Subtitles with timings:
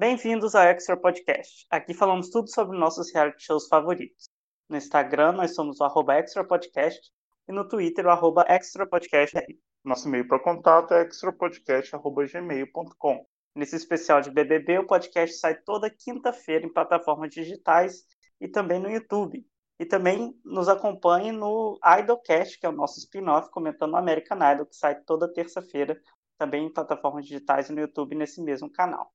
[0.00, 1.66] Bem-vindos ao Extra Podcast.
[1.68, 4.30] Aqui falamos tudo sobre nossos reality shows favoritos.
[4.66, 7.12] No Instagram, nós somos o arroba Extra Podcast
[7.46, 9.36] e no Twitter, o arroba Extra Podcast.
[9.84, 13.26] Nosso e-mail para contato é extrapodcast.gmail.com.
[13.54, 18.06] Nesse especial de BBB, o podcast sai toda quinta-feira em plataformas digitais
[18.40, 19.46] e também no YouTube.
[19.78, 24.64] E também nos acompanhe no Idolcast, que é o nosso spin-off comentando o American Idol,
[24.64, 26.00] que sai toda terça-feira
[26.38, 29.12] também em plataformas digitais e no YouTube nesse mesmo canal.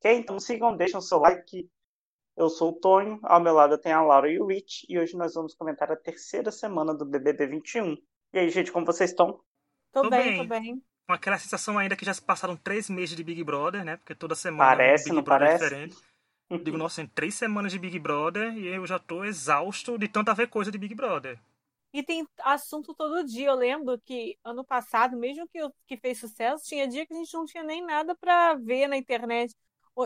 [0.00, 0.12] Ok?
[0.16, 1.70] Então sigam, deixem o seu like.
[2.36, 5.16] Eu sou o Tonho, ao meu lado tem a Laura e o Rich, e hoje
[5.16, 7.96] nós vamos comentar a terceira semana do BBB 21.
[8.32, 9.40] E aí, gente, como vocês estão?
[9.92, 10.82] Tô, tô bem, bem, tô bem.
[11.06, 13.96] Com aquela sensação ainda que já se passaram três meses de Big Brother, né?
[13.98, 15.64] Porque toda semana parece, Big não Brother parece?
[15.64, 15.96] é diferente.
[16.64, 20.34] Digo, nossa, em três semanas de Big Brother e eu já tô exausto de tanta
[20.34, 21.38] ver coisa de Big Brother.
[21.92, 23.48] E tem assunto todo dia.
[23.48, 27.34] Eu lembro que ano passado, mesmo que, que fez sucesso, tinha dia que a gente
[27.34, 29.54] não tinha nem nada para ver na internet.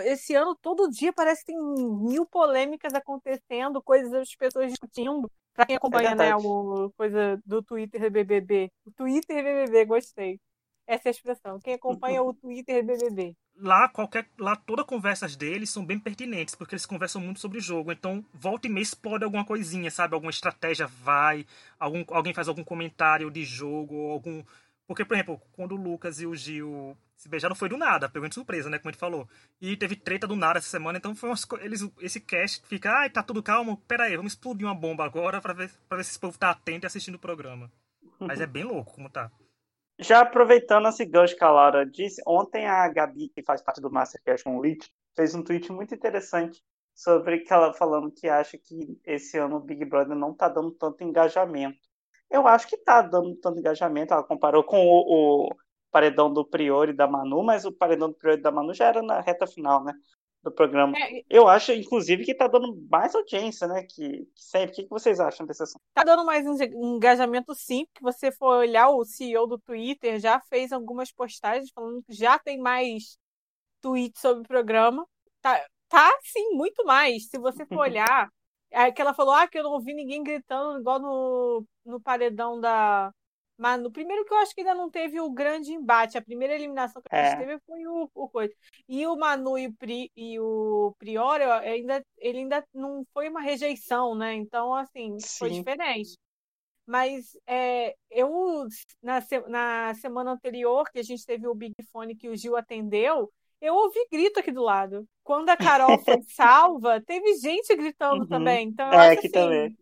[0.02, 5.30] Esse ano, todo dia, parece que tem mil polêmicas acontecendo, coisas as pessoas discutindo.
[5.54, 8.70] Pra quem acompanha, é né, o coisa do Twitter BBB.
[8.84, 10.40] O Twitter BBB, gostei.
[10.86, 11.60] Essa é a expressão.
[11.60, 13.34] Quem acompanha o Twitter BBB.
[13.56, 17.60] Lá, qualquer, lá toda conversas deles são bem pertinentes, porque eles conversam muito sobre o
[17.60, 17.92] jogo.
[17.92, 20.14] Então, volta e meia explode alguma coisinha, sabe?
[20.14, 21.46] Alguma estratégia vai,
[21.78, 24.42] algum, alguém faz algum comentário de jogo, algum.
[24.86, 28.28] Porque, por exemplo, quando o Lucas e o Gil se beijaram foi do nada, pegou
[28.28, 28.78] de surpresa, né?
[28.78, 29.26] Como gente falou.
[29.60, 33.08] E teve treta do nada essa semana, então foi umas, eles, esse cast fica, ai,
[33.08, 36.10] tá tudo calmo, pera aí, vamos explodir uma bomba agora pra ver, pra ver se
[36.10, 37.72] esse povo tá atento e assistindo o programa.
[38.18, 39.30] Mas é bem louco como tá.
[39.98, 43.90] Já aproveitando esse gancho que a Laura disse, ontem a Gabi, que faz parte do
[43.90, 46.60] Mastercast com o Rich, fez um tweet muito interessante
[46.94, 50.72] sobre que ela falando que acha que esse ano o Big Brother não tá dando
[50.72, 51.78] tanto engajamento.
[52.34, 54.12] Eu acho que tá dando tanto engajamento.
[54.12, 55.56] Ela comparou com o, o
[55.88, 58.86] paredão do Prior e da Manu, mas o paredão do Prior e da Manu já
[58.86, 59.94] era na reta final, né?
[60.42, 60.98] Do programa.
[60.98, 63.84] É, eu acho, inclusive, que tá dando mais audiência, né?
[63.88, 64.72] Que, que sempre.
[64.72, 65.80] O que, que vocês acham dessa ação?
[65.94, 70.72] Tá dando mais engajamento, sim, porque você for olhar o CEO do Twitter, já fez
[70.72, 73.16] algumas postagens falando que já tem mais
[73.80, 75.06] tweets sobre o programa.
[75.40, 77.28] Tá, tá sim, muito mais.
[77.28, 78.28] Se você for olhar,
[78.74, 82.60] é que ela falou, ah, que eu não ouvi ninguém gritando igual no, no paredão
[82.60, 83.12] da,
[83.56, 86.18] mas no primeiro que eu acho que ainda não teve o grande embate.
[86.18, 87.46] A primeira eliminação que a gente é.
[87.46, 88.52] teve foi o, o coisa.
[88.88, 93.40] E o Manu e o, Pri, e o Prior, ainda, ele ainda não foi uma
[93.40, 94.34] rejeição, né?
[94.34, 95.38] Então, assim, Sim.
[95.38, 96.18] foi diferente.
[96.86, 98.66] Mas é, eu,
[99.00, 103.32] na, na semana anterior, que a gente teve o Big Fone que o Gil atendeu,
[103.60, 105.06] eu ouvi grito aqui do lado.
[105.22, 108.28] Quando a Carol foi salva, teve gente gritando uhum.
[108.28, 108.68] também.
[108.68, 109.78] Então, eu é, acho aqui assim, também.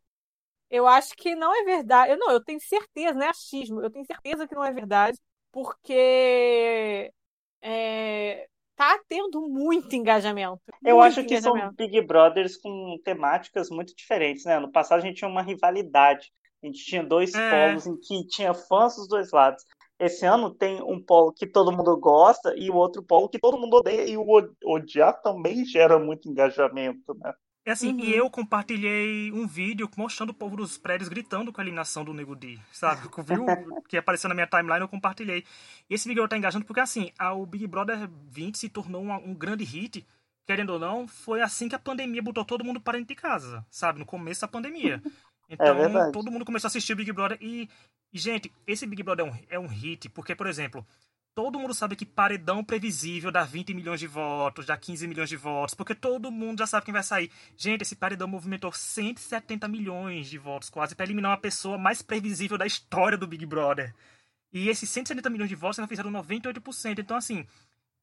[0.70, 2.12] Eu acho que não é verdade.
[2.12, 3.82] Eu não, eu tenho certeza, não é achismo.
[3.82, 5.18] Eu tenho certeza que não é verdade,
[5.50, 7.12] porque
[7.60, 10.60] é, tá tendo muito engajamento.
[10.84, 14.58] Eu muito acho que são Big Brothers com temáticas muito diferentes, né?
[14.58, 16.32] No passado a gente tinha uma rivalidade.
[16.62, 17.50] A gente tinha dois é.
[17.50, 19.64] polos em que tinha fãs dos dois lados.
[20.02, 23.56] Esse ano tem um polo que todo mundo gosta e o outro polo que todo
[23.56, 24.04] mundo odeia.
[24.08, 24.26] E o
[24.64, 27.32] odiar também gera muito engajamento, né?
[27.64, 28.00] É assim, uhum.
[28.00, 32.12] e eu compartilhei um vídeo mostrando o povo dos prédios gritando com a eliminação do
[32.12, 33.02] Nego D, sabe?
[33.24, 33.46] Viu?
[33.88, 35.44] que apareceu na minha timeline, eu compartilhei.
[35.88, 39.34] E esse vídeo tá engajando porque, assim, o Big Brother 20 se tornou um, um,
[39.34, 40.04] grande hit,
[40.44, 43.64] querendo ou não, foi assim que a pandemia botou todo mundo para dentro de casa,
[43.70, 44.00] sabe?
[44.00, 45.00] No começo da pandemia.
[45.52, 47.68] Então, é todo mundo começou a assistir o Big Brother e,
[48.10, 50.86] gente, esse Big Brother é um, é um hit, porque, por exemplo,
[51.34, 55.36] todo mundo sabe que paredão previsível dá 20 milhões de votos, dá 15 milhões de
[55.36, 57.30] votos, porque todo mundo já sabe quem vai sair.
[57.54, 62.56] Gente, esse paredão movimentou 170 milhões de votos quase para eliminar uma pessoa mais previsível
[62.56, 63.94] da história do Big Brother.
[64.50, 66.98] E esses 170 milhões de votos ainda fizeram 98%.
[66.98, 67.46] Então, assim,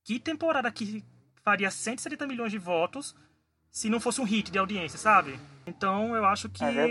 [0.04, 1.04] que temporada que
[1.44, 3.16] faria 170 milhões de votos
[3.72, 5.40] se não fosse um hit de audiência, sabe?
[5.66, 6.88] Então, eu acho que é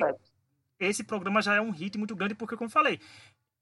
[0.79, 3.01] esse programa já é um hit muito grande, porque, como falei,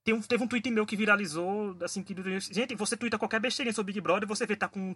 [0.07, 2.15] um, teve um tweet meu que viralizou, assim, que...
[2.39, 4.95] Gente, você twitta qualquer besteira sobre Big Brother, você vê tá com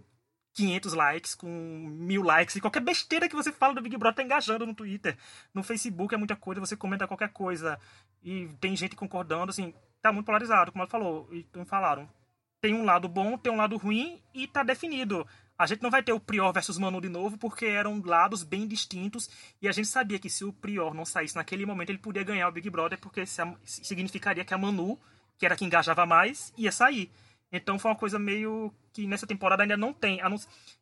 [0.53, 4.23] 500 likes, com mil likes, e qualquer besteira que você fala do Big Brother tá
[4.23, 5.17] engajando no Twitter.
[5.53, 7.79] No Facebook é muita coisa, você comenta qualquer coisa,
[8.21, 12.09] e tem gente concordando, assim, tá muito polarizado, como ela falou, e falaram.
[12.59, 15.25] Tem um lado bom, tem um lado ruim, e tá definido.
[15.61, 18.67] A gente não vai ter o Prior versus Manu de novo, porque eram lados bem
[18.67, 19.29] distintos.
[19.61, 22.47] E a gente sabia que se o Prior não saísse naquele momento, ele podia ganhar
[22.47, 23.23] o Big Brother, porque
[23.63, 24.99] significaria que a Manu,
[25.37, 27.11] que era quem engajava mais, ia sair.
[27.51, 30.19] Então foi uma coisa meio que nessa temporada ainda não tem.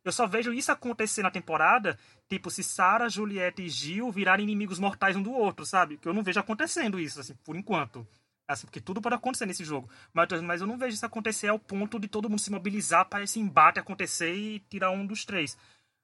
[0.02, 4.78] Eu só vejo isso acontecer na temporada, tipo, se Sara, Juliette e Gil virarem inimigos
[4.78, 5.98] mortais um do outro, sabe?
[5.98, 8.08] Que eu não vejo acontecendo isso, assim, por enquanto.
[8.50, 9.88] Assim, porque tudo pode acontecer nesse jogo.
[10.12, 13.22] Mas, mas eu não vejo isso acontecer ao ponto de todo mundo se mobilizar para
[13.22, 15.56] esse embate acontecer e tirar um dos três.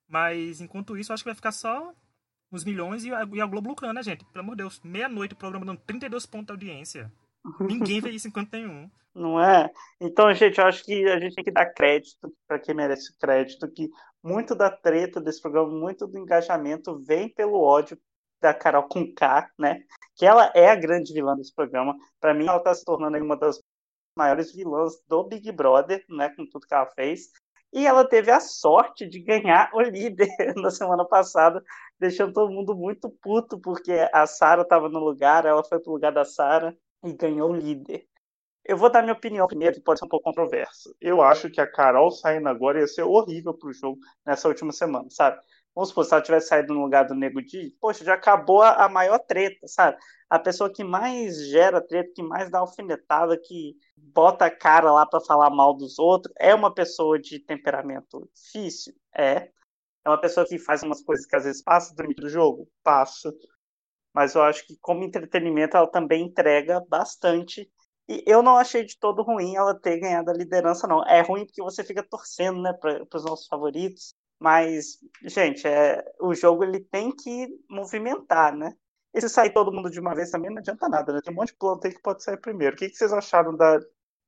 [0.06, 1.92] Mas enquanto isso, acho que vai ficar só
[2.48, 4.24] os milhões e a, e a Globo lucrando, né, gente?
[4.26, 7.12] Pelo amor de Deus, meia-noite o programa dando 32 pontos de audiência.
[7.58, 8.88] Ninguém vê isso enquanto nenhum.
[9.12, 9.68] Não é?
[10.00, 13.68] Então, gente, eu acho que a gente tem que dar crédito para quem merece crédito,
[13.72, 13.90] que
[14.22, 17.98] muito da treta desse programa, muito do engajamento vem pelo ódio
[18.46, 19.82] da Carol com K, né?
[20.14, 21.96] Que ela é a grande vilã desse programa.
[22.20, 23.60] Para mim, ela está se tornando uma das
[24.16, 26.30] maiores vilãs do Big Brother, né?
[26.30, 27.30] Com tudo que ela fez.
[27.72, 31.62] E ela teve a sorte de ganhar o líder na semana passada,
[31.98, 36.12] deixando todo mundo muito puto, porque a Sara estava no lugar, ela foi pro lugar
[36.12, 38.06] da Sara e ganhou o líder.
[38.64, 40.94] Eu vou dar minha opinião primeiro, que pode ser um pouco controverso.
[41.00, 45.06] Eu acho que a Carol saindo agora ia ser horrível pro jogo nessa última semana,
[45.10, 45.38] sabe?
[45.76, 48.86] Vamos supor, se ela tivesse saído no lugar do Nego Di, poxa, já acabou a,
[48.86, 49.98] a maior treta, sabe?
[50.30, 55.04] A pessoa que mais gera treta, que mais dá alfinetada, que bota a cara lá
[55.04, 58.94] para falar mal dos outros, é uma pessoa de temperamento difícil?
[59.14, 59.50] É.
[60.02, 62.66] É uma pessoa que faz umas coisas que às vezes passa do do jogo?
[62.82, 63.30] Passa.
[64.14, 67.70] Mas eu acho que como entretenimento ela também entrega bastante.
[68.08, 71.04] E eu não achei de todo ruim ela ter ganhado a liderança, não.
[71.04, 74.14] É ruim porque você fica torcendo, né, para os nossos favoritos.
[74.38, 78.76] Mas, gente, é, o jogo ele tem que movimentar, né?
[79.14, 81.20] E se sair todo mundo de uma vez também não adianta nada, né?
[81.24, 82.76] Tem um monte de plano que pode sair primeiro.
[82.76, 83.80] O que, que vocês acharam da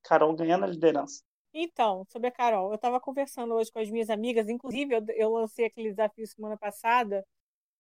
[0.03, 1.23] Carol ganhando a liderança?
[1.53, 5.31] Então, sobre a Carol, eu estava conversando hoje com as minhas amigas, inclusive eu, eu
[5.31, 7.25] lancei aquele desafio semana passada.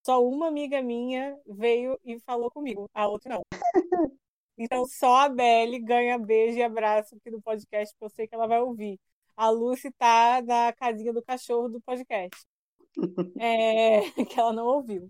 [0.04, 3.42] Só uma amiga minha veio e falou comigo, a outra não.
[4.60, 8.34] Então, só a Belle ganha beijo e abraço aqui no podcast, porque eu sei que
[8.34, 8.98] ela vai ouvir
[9.38, 12.44] a Lucy tá na casinha do cachorro do podcast.
[13.38, 15.08] É, que ela não ouviu.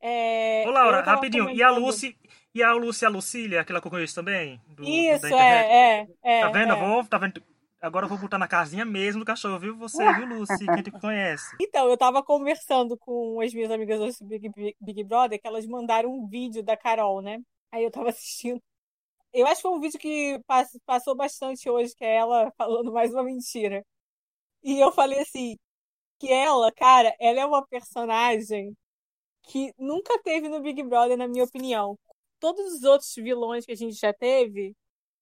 [0.00, 1.44] É, Ô, Laura, rapidinho.
[1.44, 1.60] Comentando...
[1.60, 2.18] E a Lucy
[2.52, 4.60] e a Lucy a Lucília, aquela que eu conheço também?
[4.66, 6.40] Do, Isso, é, é, é.
[6.40, 6.72] Tá vendo?
[6.72, 6.76] É.
[6.76, 7.40] Eu vou, tá vendo?
[7.80, 9.76] Agora eu vou botar na casinha mesmo do cachorro, viu?
[9.76, 10.66] Você, viu, Lucy?
[10.66, 11.54] Quem te conhece.
[11.60, 14.50] Então, eu tava conversando com as minhas amigas do Big,
[14.80, 17.38] Big Brother, que elas mandaram um vídeo da Carol, né?
[17.70, 18.60] Aí eu tava assistindo.
[19.32, 20.40] Eu acho que foi um vídeo que
[20.86, 23.84] passou bastante hoje, que é ela falando mais uma mentira.
[24.62, 25.56] E eu falei assim,
[26.18, 28.76] que ela, cara, ela é uma personagem
[29.44, 31.98] que nunca teve no Big Brother, na minha opinião.
[32.40, 34.76] Todos os outros vilões que a gente já teve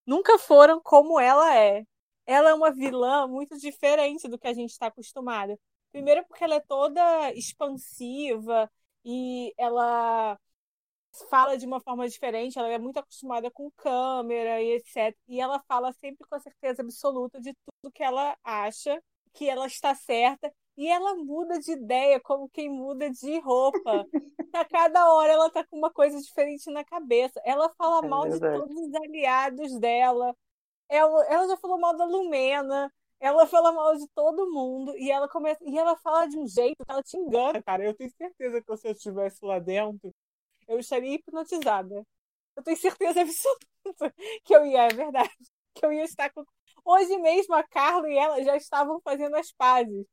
[0.07, 1.85] nunca foram como ela é.
[2.27, 5.59] Ela é uma vilã muito diferente do que a gente está acostumada.
[5.93, 8.71] Primeiro porque ela é toda expansiva
[9.05, 10.39] e ela
[11.29, 15.17] fala de uma forma diferente, ela é muito acostumada com câmera e etc.
[15.29, 19.03] E ela fala sempre com a certeza absoluta de tudo que ela acha
[19.33, 20.53] que ela está certa.
[20.77, 24.07] E ela muda de ideia como quem muda de roupa.
[24.53, 27.41] a cada hora ela tá com uma coisa diferente na cabeça.
[27.45, 28.53] Ela fala é mal verdade.
[28.53, 30.35] de todos os aliados dela.
[30.89, 32.93] Ela, ela já falou mal da Lumena.
[33.19, 36.85] Ela fala mal de todo mundo e ela começa e ela fala de um jeito
[36.85, 37.83] que ela te engana, cara.
[37.83, 40.15] Eu tenho certeza que se eu estivesse lá dentro,
[40.69, 42.05] eu estaria hipnotizada.
[42.57, 44.15] Eu tenho certeza absoluta
[44.45, 45.31] que eu ia, é verdade,
[45.75, 46.45] que eu ia estar com.
[46.85, 50.07] Hoje mesmo a Carla e ela já estavam fazendo as pazes.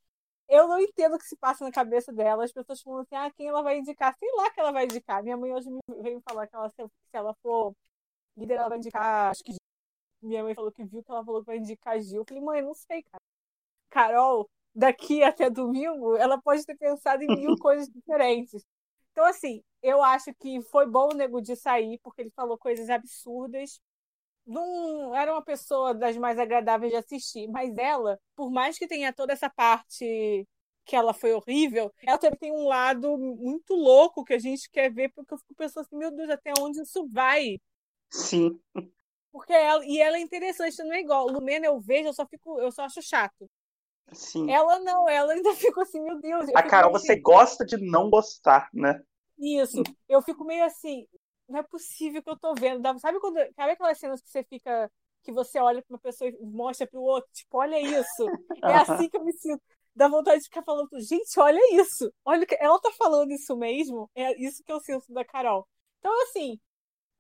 [0.50, 2.44] Eu não entendo o que se passa na cabeça dela.
[2.44, 4.16] As pessoas falam assim: ah, quem ela vai indicar?
[4.18, 5.24] Sei lá que ela vai indicar.
[5.24, 6.84] Minha mãe hoje me veio falar que ela, se
[7.14, 7.76] ela for
[8.38, 9.32] líder, ela vai indicar.
[9.32, 9.54] Acho que
[10.22, 12.22] minha mãe falou que viu que ela falou que vai indicar Gil.
[12.22, 13.22] Eu falei, mãe, não sei, cara.
[13.90, 18.64] Carol, daqui até domingo, ela pode ter pensado em mil coisas diferentes.
[19.14, 22.90] Então, assim, eu acho que foi bom o Nego de sair, porque ele falou coisas
[22.90, 23.80] absurdas.
[24.46, 29.14] Não era uma pessoa das mais agradáveis de assistir, mas ela, por mais que tenha
[29.14, 30.48] toda essa parte
[30.86, 34.92] que ela foi horrível, ela também tem um lado muito louco que a gente quer
[34.92, 37.58] ver, porque eu fico pensando assim, meu Deus, até onde isso vai?
[38.12, 38.60] Sim.
[39.32, 41.28] Porque ela, e ela é interessante, não é igual.
[41.28, 43.50] Lumena eu vejo, eu só fico, eu só acho chato.
[44.14, 44.52] Sim.
[44.52, 46.50] Ela não, ela ainda ficou assim, meu Deus.
[46.56, 49.02] A Carol, você gosta de não gostar, né?
[49.38, 49.82] Isso.
[50.08, 51.08] Eu fico meio assim,
[51.48, 52.82] não é possível que eu tô vendo.
[53.00, 53.38] Sabe quando.
[53.56, 54.92] Sabe aquelas cenas que você fica.
[55.24, 58.26] Que você olha pra uma pessoa e mostra pro outro, tipo, olha isso.
[58.64, 59.62] É assim que eu me sinto.
[59.96, 62.12] Dá vontade de ficar falando, gente, olha isso.
[62.26, 64.10] Olha que ela tá falando isso mesmo.
[64.16, 65.66] É isso que eu sinto da Carol.
[66.00, 66.60] Então, assim,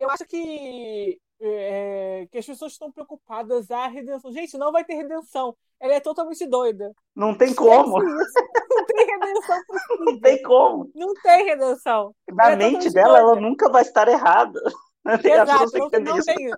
[0.04, 4.32] eu acho que é, que as pessoas estão preocupadas a redenção.
[4.32, 5.56] Gente, não vai ter redenção.
[5.80, 6.94] Ela é totalmente doida.
[7.16, 8.02] Não tem como.
[8.02, 10.06] Não tem redenção possível.
[10.06, 10.92] Não tem como.
[10.96, 12.16] Não tem redenção.
[12.32, 13.32] Na ela é mente é dela, doida.
[13.32, 14.60] ela nunca vai estar errada.
[15.06, 16.52] Exato, não, não, tem,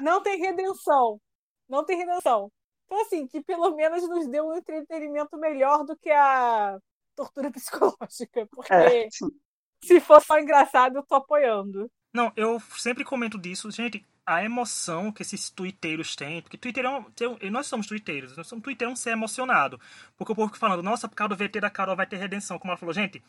[0.00, 1.20] não tem redenção.
[1.66, 2.52] Não tem redenção.
[2.84, 6.78] Então, assim, que pelo menos nos deu um entretenimento melhor do que a
[7.14, 8.46] tortura psicológica.
[8.50, 9.08] Porque é.
[9.82, 11.90] se for só engraçado, eu tô apoiando.
[12.16, 13.70] Não, eu sempre comento disso.
[13.70, 17.04] Gente, a emoção que esses twitteiros têm, porque Twitter é um,
[17.50, 19.78] nós somos twitteiros, nós somos Twitter é um ser emocionado.
[20.16, 22.70] Porque o povo falando, nossa, por causa do VT da Carol vai ter redenção, como
[22.70, 23.22] ela falou, gente,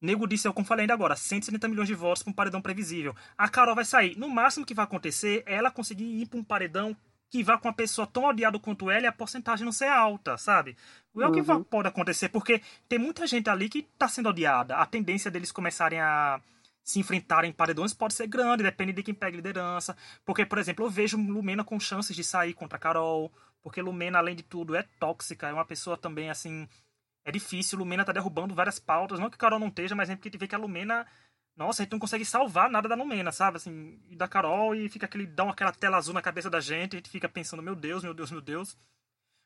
[0.00, 3.12] Nego disse, eu como falei ainda agora, 170 milhões de votos para um paredão previsível.
[3.36, 4.16] A Carol vai sair.
[4.16, 6.96] No máximo que vai acontecer é ela conseguir ir para um paredão
[7.28, 10.38] que vá com uma pessoa tão odiada quanto ela e a porcentagem não ser alta,
[10.38, 10.76] sabe?
[11.18, 11.64] É o que uhum.
[11.64, 14.76] pode acontecer, porque tem muita gente ali que está sendo odiada.
[14.76, 16.40] A tendência deles começarem a
[16.84, 19.96] se enfrentarem em paredões pode ser grande, depende de quem pega liderança.
[20.24, 24.18] Porque, por exemplo, eu vejo Lumena com chances de sair contra a Carol, porque Lumena,
[24.18, 26.68] além de tudo, é tóxica, é uma pessoa também, assim,
[27.24, 27.78] é difícil.
[27.78, 30.30] Lumena tá derrubando várias pautas, não que a Carol não esteja, mas é porque a
[30.30, 31.06] gente vê que a Lumena,
[31.56, 33.58] nossa, a gente não consegue salvar nada da Lumena, sabe?
[33.58, 36.96] Assim, e da Carol, e fica aquele, dá aquela tela azul na cabeça da gente,
[36.96, 38.76] a gente fica pensando, meu Deus, meu Deus, meu Deus.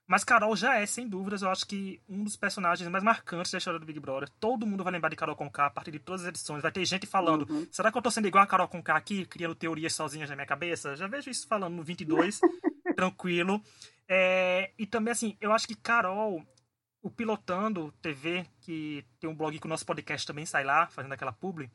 [0.06, 3.58] Mas Carol já é, sem dúvidas, eu acho que um dos personagens mais marcantes da
[3.58, 4.28] história do Big Brother.
[4.38, 6.62] Todo mundo vai lembrar de Carol Conká a partir de todas as edições.
[6.62, 7.66] Vai ter gente falando: uhum.
[7.72, 10.46] será que eu tô sendo igual a Carol Conká aqui, criando teorias sozinhas na minha
[10.46, 10.94] cabeça?
[10.94, 12.40] Já vejo isso falando no 22,
[12.94, 13.60] tranquilo.
[14.08, 16.40] É, e também, assim, eu acho que Carol,
[17.02, 21.12] o Pilotando TV, que tem um blog que o nosso podcast também sai lá, fazendo
[21.14, 21.68] aquela publi,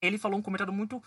[0.00, 1.02] ele falou um comentário muito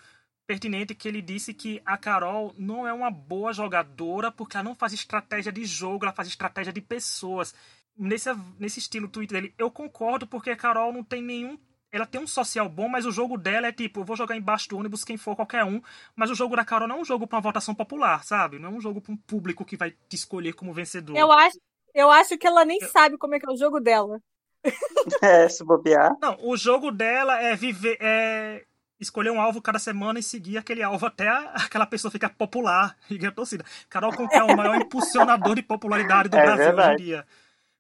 [0.46, 4.76] pertinente que ele disse que a Carol não é uma boa jogadora porque ela não
[4.76, 7.54] faz estratégia de jogo, ela faz estratégia de pessoas.
[7.98, 11.58] Nesse, nesse estilo Twitter dele, eu concordo porque a Carol não tem nenhum.
[11.92, 14.68] Ela tem um social bom, mas o jogo dela é tipo, eu vou jogar embaixo
[14.68, 15.82] do ônibus quem for, qualquer um.
[16.14, 18.60] Mas o jogo da Carol não é um jogo para uma votação popular, sabe?
[18.60, 21.16] Não é um jogo para um público que vai te escolher como vencedor.
[21.16, 21.58] Eu acho,
[21.94, 22.90] eu acho que ela nem eu...
[22.90, 24.20] sabe como é que é o jogo dela.
[25.22, 26.18] É, se bobear.
[26.20, 27.98] Não, o jogo dela é viver.
[28.02, 28.66] É
[29.00, 33.18] escolher um alvo cada semana e seguir aquele alvo até aquela pessoa ficar popular e
[33.18, 33.66] ganhar torcida.
[33.90, 36.94] Carol Conká é o maior impulsionador de popularidade do é Brasil verdade.
[36.94, 37.26] hoje em dia.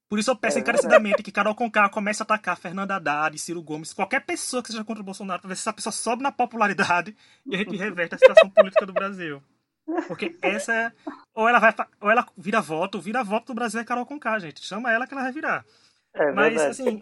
[0.07, 3.62] Por isso eu peço é encarecidamente que Carol Conká comece a atacar Fernanda Haddad, Ciro
[3.62, 6.31] Gomes, qualquer pessoa que seja contra o Bolsonaro, pra ver se essa pessoa sobe na
[6.31, 9.41] popularidade e a gente reverte a situação política do Brasil.
[10.07, 10.91] Porque essa é.
[11.34, 11.74] Ou ela vai.
[12.01, 14.63] Ou ela vira voto, vira voto do Brasil é Carol Conká, gente.
[14.63, 15.65] Chama ela que ela vai virar.
[16.13, 17.00] É Mas, assim,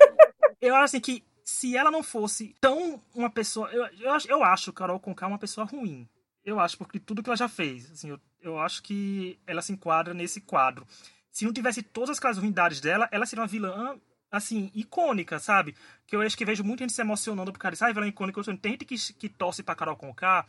[0.60, 3.70] eu acho assim que se ela não fosse tão uma pessoa.
[3.72, 6.08] Eu, eu, eu acho Carol Conká uma pessoa ruim.
[6.44, 7.92] Eu acho, porque tudo que ela já fez.
[7.92, 10.88] Assim, eu, eu acho que ela se enquadra nesse quadro.
[11.32, 13.98] Se não tivesse todas aquelas ruindades dela, ela seria uma vilã,
[14.32, 15.76] assim, icônica, sabe?
[16.06, 17.86] Que eu acho que vejo muita gente se emocionando por causa disso.
[17.86, 18.42] Ah, vilã icônica.
[18.58, 20.46] Tem gente que, que torce pra Carol Conká.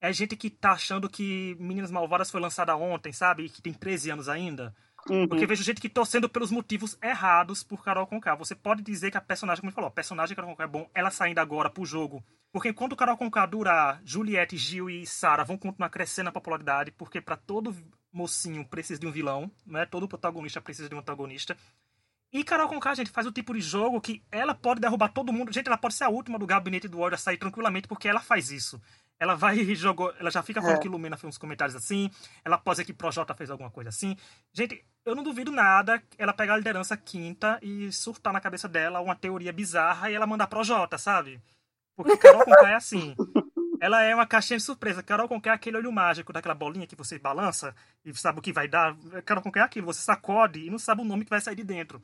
[0.00, 3.44] É gente que tá achando que Meninas Malvadas foi lançada ontem, sabe?
[3.44, 4.74] E que tem 13 anos ainda.
[5.08, 5.26] Uhum.
[5.26, 8.34] Porque vejo gente que torcendo pelos motivos errados por Carol Conká.
[8.34, 10.88] Você pode dizer que a personagem, como ele falou, a personagem Carol Conká é bom,
[10.94, 12.22] ela saindo agora pro jogo.
[12.52, 17.20] Porque enquanto Carol Conká durar, Juliette, Gil e Sara vão continuar crescendo a popularidade, porque
[17.20, 17.74] para todo
[18.12, 19.86] mocinho precisa de um vilão, né?
[19.86, 21.56] Todo protagonista precisa de um antagonista.
[22.32, 25.52] E Carol Conká, gente, faz o tipo de jogo que ela pode derrubar todo mundo.
[25.52, 28.20] Gente, ela pode ser a última do gabinete do ódio a sair tranquilamente, porque ela
[28.20, 28.80] faz isso.
[29.20, 30.12] Ela vai e jogou.
[30.18, 30.80] Ela já fica falando é.
[30.80, 32.10] que Lumena fez uns comentários assim.
[32.42, 34.16] Ela pode ser que Projota fez alguma coisa assim.
[34.50, 39.00] Gente, eu não duvido nada ela pegar a liderança quinta e surtar na cabeça dela
[39.00, 41.38] uma teoria bizarra e ela mandar Projota, sabe?
[41.94, 43.14] Porque Carol Conká é assim.
[43.80, 45.02] Ela é uma caixinha de surpresa.
[45.02, 47.74] Carol Conká é aquele olho mágico daquela bolinha que você balança
[48.04, 48.94] e sabe o que vai dar.
[49.24, 49.86] Carol Conká é aquilo.
[49.86, 52.02] Você sacode e não sabe o nome que vai sair de dentro.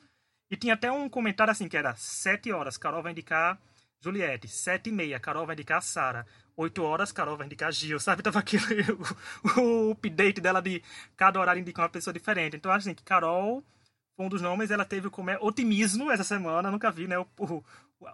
[0.51, 2.79] E tinha até um comentário assim que era sete horas.
[2.79, 3.59] Carol vai indicar
[4.01, 4.49] Juliette.
[4.49, 5.21] Sete e meia.
[5.21, 6.27] Carol vai indicar Sara.
[6.57, 8.23] 8 horas, Carol vai indicar Gil, sabe?
[8.23, 8.65] Tava aquele,
[9.57, 10.83] o, o update dela de
[11.17, 12.57] cada horário indica uma pessoa diferente.
[12.57, 13.63] Então, acho assim, que Carol
[14.19, 17.19] um dos nomes, ela teve como é, otimismo essa semana, nunca vi, né?
[17.19, 17.65] O, o,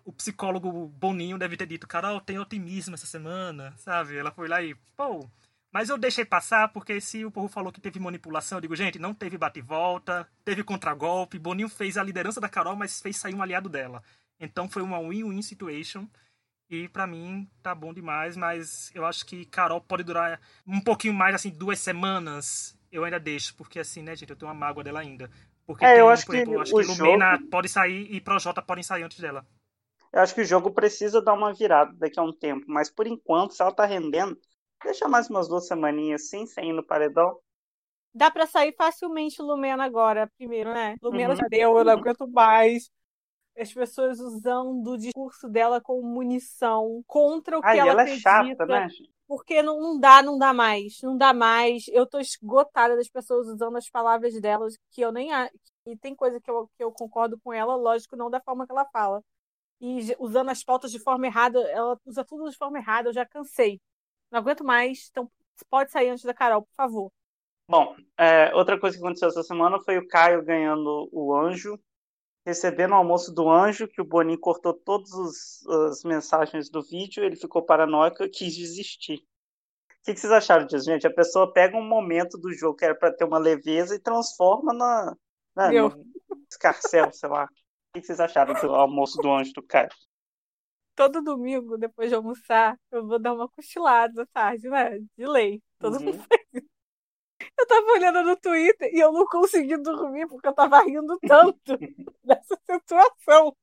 [0.04, 4.16] o, psicólogo Boninho deve ter dito, Carol, tem otimismo essa semana, sabe?
[4.16, 5.28] Ela foi lá e, pô...
[5.72, 8.98] Mas eu deixei passar porque se o povo falou que teve manipulação, eu digo, gente,
[8.98, 13.40] não teve bate-volta, teve contragolpe, Boninho fez a liderança da Carol, mas fez sair um
[13.40, 14.02] aliado dela.
[14.38, 16.06] Então foi uma win-win situation.
[16.72, 21.12] E para mim tá bom demais, mas eu acho que Carol pode durar um pouquinho
[21.12, 22.74] mais, assim, duas semanas.
[22.90, 25.30] Eu ainda deixo, porque assim, né, gente, eu tenho uma mágoa dela ainda.
[25.66, 27.50] Porque é, tem, eu acho por que, exemplo, eu acho que Lumena jogo...
[27.50, 29.46] pode sair e Projota podem sair antes dela.
[30.10, 33.06] Eu acho que o jogo precisa dar uma virada daqui a um tempo, mas por
[33.06, 34.40] enquanto, se ela tá rendendo,
[34.82, 37.38] deixa mais umas duas semaninhas assim, sem no paredão.
[38.14, 40.96] Dá para sair facilmente Lumena agora, primeiro, né?
[41.02, 41.36] Lumena uhum.
[41.36, 42.90] já deu, eu não aguento mais
[43.56, 48.30] as pessoas usando o discurso dela como munição contra o que Ai, ela, ela acredita.
[48.30, 48.88] é chata, né?
[49.26, 51.84] Porque não, não dá, não dá mais, não dá mais.
[51.88, 55.30] Eu tô esgotada das pessoas usando as palavras delas, que eu nem.
[55.86, 58.72] E tem coisa que eu, que eu concordo com ela, lógico, não da forma que
[58.72, 59.22] ela fala.
[59.80, 63.26] E usando as pautas de forma errada, ela usa tudo de forma errada, eu já
[63.26, 63.80] cansei.
[64.30, 65.30] Não aguento mais, então
[65.68, 67.12] pode sair antes da Carol, por favor.
[67.68, 71.78] Bom, é, outra coisa que aconteceu essa semana foi o Caio ganhando o anjo
[72.44, 75.10] recebendo o almoço do anjo, que o Boninho cortou todas
[75.90, 79.24] as mensagens do vídeo, ele ficou paranoico e quis desistir.
[80.04, 81.06] que, que vocês acharam disso, gente?
[81.06, 84.72] A pessoa pega um momento do jogo que era para ter uma leveza e transforma
[84.72, 85.16] na,
[85.54, 85.90] na Meu.
[85.90, 86.06] no
[86.50, 87.44] escarcel, sei lá.
[87.44, 87.48] O
[87.94, 89.88] que, que vocês acharam do almoço do anjo do Caio?
[90.94, 94.98] Todo domingo, depois de almoçar, eu vou dar uma cochilada à tarde, né?
[95.16, 95.62] De lei.
[95.78, 96.04] Todo Uhum.
[96.06, 96.24] mundo.
[97.58, 101.78] Eu tava olhando no Twitter e eu não consegui dormir porque eu tava rindo tanto
[102.24, 103.56] dessa situação.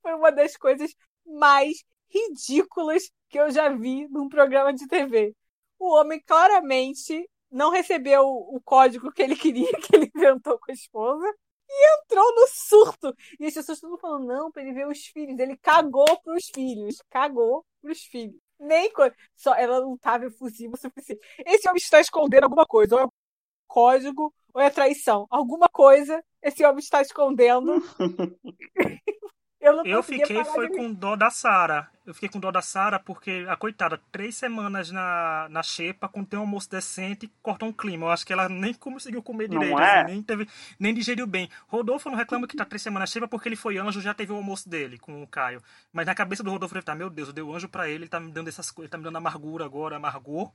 [0.00, 0.94] Foi uma das coisas
[1.26, 5.34] mais ridículas que eu já vi num programa de TV.
[5.78, 10.74] O homem claramente não recebeu o código que ele queria, que ele inventou com a
[10.74, 11.26] esposa,
[11.68, 13.14] e entrou no surto.
[13.38, 15.38] E as pessoas estão falando, não, pra ele ver os filhos.
[15.38, 16.96] Ele cagou pros filhos.
[17.08, 18.40] Cagou pros filhos.
[18.60, 21.20] Nem co- só ela não estava efusiva o suficiente.
[21.46, 22.96] Esse homem está escondendo alguma coisa.
[22.96, 23.08] Ou é
[23.68, 25.26] código, ou é traição.
[25.30, 27.82] Alguma coisa esse homem está escondendo.
[29.60, 31.88] Eu não Eu fiquei foi com dó da Sara.
[32.06, 36.28] Eu fiquei com dó da Sara porque a coitada, três semanas na, na xepa, quando
[36.28, 38.06] tem um almoço decente, corta um clima.
[38.06, 40.00] Eu acho que ela nem conseguiu comer Não direito, é?
[40.00, 40.48] assim, nem, teve,
[40.78, 41.48] nem digeriu bem.
[41.68, 44.32] Rodolfo não reclama que tá três semanas na xepa porque ele foi anjo, já teve
[44.32, 45.62] o almoço dele com o Caio.
[45.92, 48.04] Mas na cabeça do Rodolfo ele tá, meu Deus, eu dei o anjo pra ele,
[48.04, 50.50] ele tá me dando essas coisas, ele tá me dando amargura agora, amargor.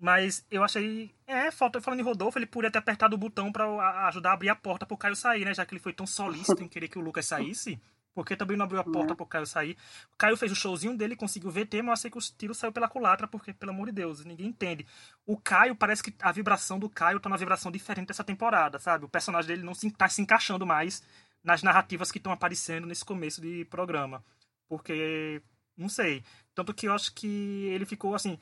[0.00, 1.14] Mas eu achei.
[1.26, 4.32] É, falta falando em Rodolfo, ele podia ter apertado o botão pra a- ajudar a
[4.32, 5.54] abrir a porta pro Caio sair, né?
[5.54, 7.80] Já que ele foi tão solícito em querer que o Lucas saísse.
[8.14, 9.76] Porque também não abriu a porta pro Caio sair.
[10.12, 12.72] O Caio fez o showzinho dele, conseguiu VT, mas eu achei que o tiro saiu
[12.72, 14.86] pela culatra, porque, pelo amor de Deus, ninguém entende.
[15.24, 19.06] O Caio, parece que a vibração do Caio tá numa vibração diferente dessa temporada, sabe?
[19.06, 21.02] O personagem dele não se, tá se encaixando mais
[21.42, 24.22] nas narrativas que estão aparecendo nesse começo de programa.
[24.68, 25.42] Porque,
[25.76, 26.22] não sei.
[26.54, 28.38] Tanto que eu acho que ele ficou assim.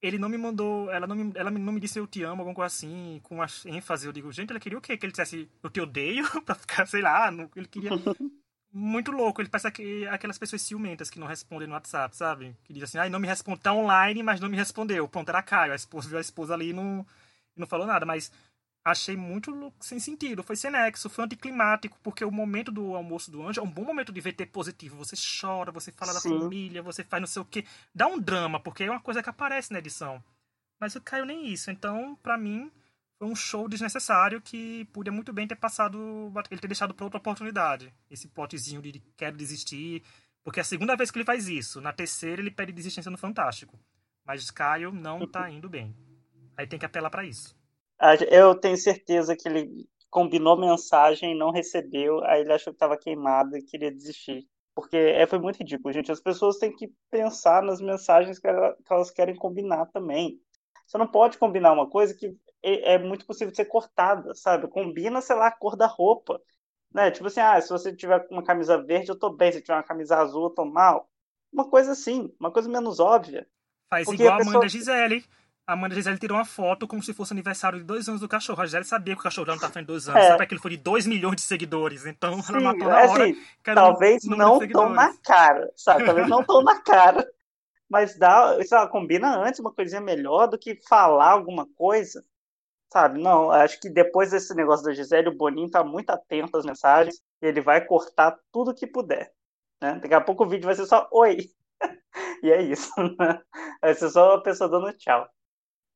[0.00, 0.90] Ele não me mandou.
[0.90, 3.46] Ela não me, ela não me disse eu te amo, alguma coisa assim, com uma
[3.66, 4.06] ênfase.
[4.06, 4.96] Eu digo, gente, ele queria o quê?
[4.96, 6.24] Que ele dissesse eu te odeio?
[6.44, 7.30] pra ficar, sei lá.
[7.30, 7.90] Não, ele queria.
[8.72, 9.40] Muito louco.
[9.42, 12.56] Ele parece aqu- aquelas pessoas ciumentas que não respondem no WhatsApp, sabe?
[12.64, 13.60] Que diz assim, ai, não me responde.
[13.60, 15.06] Tá online, mas não me respondeu.
[15.08, 15.72] Pronto, era Caio.
[15.72, 17.06] A esposa viu a esposa ali e não,
[17.54, 18.06] não falou nada.
[18.06, 18.32] Mas
[18.82, 20.42] achei muito sem sentido.
[20.42, 23.84] Foi sem nexo, foi anticlimático, porque o momento do almoço do anjo é um bom
[23.84, 24.96] momento de VT positivo.
[24.96, 26.30] Você chora, você fala Sim.
[26.30, 27.66] da família, você faz não sei o quê.
[27.94, 30.22] Dá um drama, porque é uma coisa que aparece na edição.
[30.80, 31.70] Mas o Caio nem isso.
[31.70, 32.72] Então, pra mim,
[33.22, 37.20] foi um show desnecessário que podia muito bem ter passado, ele ter deixado pra outra
[37.20, 37.94] oportunidade.
[38.10, 40.02] Esse plotzinho de quero desistir.
[40.42, 41.80] Porque é a segunda vez que ele faz isso.
[41.80, 43.78] Na terceira, ele pede desistência no Fantástico.
[44.24, 45.94] Mas Caio não tá indo bem.
[46.56, 47.56] Aí tem que apelar pra isso.
[48.28, 52.98] Eu tenho certeza que ele combinou mensagem e não recebeu, aí ele achou que estava
[52.98, 54.48] queimado e queria desistir.
[54.74, 56.10] Porque é, foi muito ridículo, gente.
[56.10, 58.48] As pessoas têm que pensar nas mensagens que
[58.90, 60.40] elas querem combinar também.
[60.84, 64.68] Você não pode combinar uma coisa que é, é muito possível de ser cortada, sabe?
[64.68, 66.40] Combina, sei lá, a cor da roupa.
[66.92, 67.10] Né?
[67.10, 69.52] Tipo assim, ah, se você tiver uma camisa verde, eu tô bem.
[69.52, 71.08] Se tiver uma camisa azul, eu tô mal.
[71.52, 73.46] Uma coisa assim, uma coisa menos óbvia.
[73.90, 75.24] Faz Porque igual a a mãe pessoa- da Gisele.
[75.64, 78.28] A mãe da Gisele tirou uma foto como se fosse aniversário de dois anos do
[78.28, 78.60] cachorro.
[78.60, 80.20] A Gisele sabia que o cachorro dela não tá fazendo dois anos.
[80.22, 80.28] É.
[80.28, 82.04] Sabe que ele foi de dois milhões de seguidores.
[82.04, 83.24] Então ela Sim, matou na hora.
[83.24, 83.36] assim,
[83.74, 86.04] talvez não tão na cara, sabe?
[86.04, 87.26] Talvez não tão na cara,
[87.88, 92.24] mas dá, sei lá, combina antes uma coisinha melhor do que falar alguma coisa,
[92.92, 93.20] sabe?
[93.20, 97.20] Não, acho que depois desse negócio da Gisele, o Boninho tá muito atento às mensagens
[97.42, 99.32] e ele vai cortar tudo que puder,
[99.82, 99.98] né?
[100.00, 101.38] Daqui a pouco o vídeo vai ser só oi,
[102.42, 103.40] e é isso, né?
[103.80, 105.28] Vai ser só a pessoa dando tchau.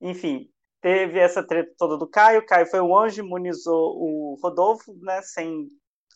[0.00, 0.48] Enfim,
[0.80, 5.22] teve essa treta toda do Caio, Caio foi o anjo, imunizou o Rodolfo, né?
[5.22, 5.68] Sem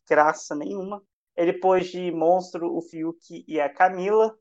[0.08, 1.02] graça nenhuma.
[1.36, 4.34] Ele pôs de monstro o Fiuk e a Camila.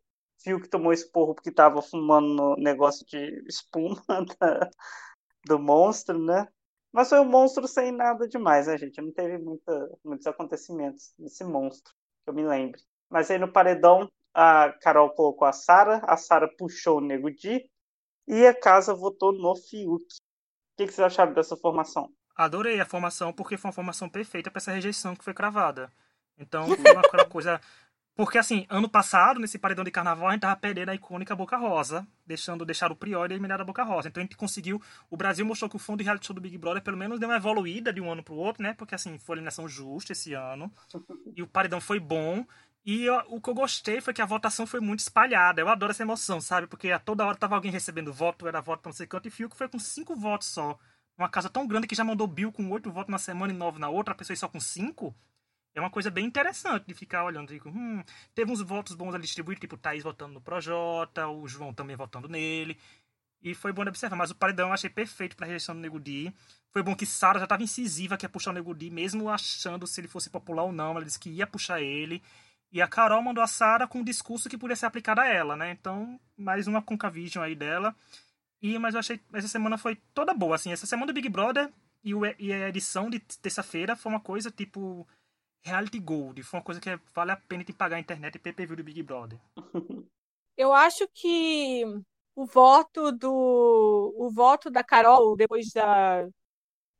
[0.44, 4.02] Fiuk tomou esporro porque estava fumando no negócio de espuma
[4.40, 4.70] da-
[5.46, 6.48] do monstro, né?
[6.92, 9.00] Mas foi um monstro sem nada demais, né, gente?
[9.02, 12.82] Não teve muita, muitos acontecimentos nesse monstro, que eu me lembre.
[13.10, 17.70] Mas aí no paredão, a Carol colocou a Sara, a Sara puxou o Nego Di
[18.28, 20.04] e a casa votou no Fiuk.
[20.04, 22.10] O que, que vocês acharam dessa formação?
[22.36, 25.92] Adorei a formação, porque foi uma formação perfeita pra essa rejeição que foi cravada.
[26.38, 27.60] Então, foi uma coisa.
[28.20, 31.56] Porque, assim, ano passado, nesse paredão de carnaval, a gente tava perdendo a icônica Boca
[31.56, 34.10] Rosa, deixando deixar o Prior e eliminar a Boca Rosa.
[34.10, 34.82] Então, a gente conseguiu.
[35.10, 37.30] O Brasil mostrou que o fundo de reality show do Big Brother, pelo menos, deu
[37.30, 38.74] uma evoluída de um ano pro outro, né?
[38.74, 40.70] Porque, assim, foi eliminação justa esse ano.
[41.34, 42.46] E o paredão foi bom.
[42.86, 45.62] E eu- o que eu gostei foi que a votação foi muito espalhada.
[45.62, 46.68] Eu adoro essa emoção, sabe?
[46.68, 49.32] Porque a toda hora tava alguém recebendo voto, era voto pra não sei quanto, e
[49.32, 50.78] Fiuk foi com cinco votos só.
[51.18, 53.80] Uma casa tão grande que já mandou Bill com oito votos na semana e nove
[53.80, 55.16] na outra, a pessoa só com cinco.
[55.80, 57.48] É uma coisa bem interessante de ficar olhando.
[57.48, 58.04] Digo, hum,
[58.36, 61.96] teve uns votos bons ali distribuídos, tipo o Thaís votando no Projota, o João também
[61.96, 62.78] votando nele.
[63.42, 64.18] E foi bom de observar.
[64.18, 66.34] Mas o paredão eu achei perfeito pra rejeição do Nego Di.
[66.70, 69.88] Foi bom que Sara já estava incisiva que ia puxar o Nego Di, mesmo achando
[69.88, 70.92] se ele fosse popular ou não.
[70.92, 72.22] Ela disse que ia puxar ele.
[72.72, 75.56] E a Carol mandou a Sara com um discurso que podia ser aplicado a ela,
[75.56, 75.72] né?
[75.72, 77.96] Então, mais uma Concavision aí dela.
[78.62, 80.72] E, mas eu achei essa semana foi toda boa, assim.
[80.72, 81.72] Essa semana do Big Brother
[82.04, 85.08] e, e a edição de terça-feira foi uma coisa tipo
[85.64, 86.42] reality gold.
[86.44, 89.04] Foi uma coisa que vale a pena te pagar a internet e PPV do Big
[89.04, 89.40] Brother.
[90.58, 91.84] Eu acho que
[92.36, 96.28] o voto do o voto da Carol depois da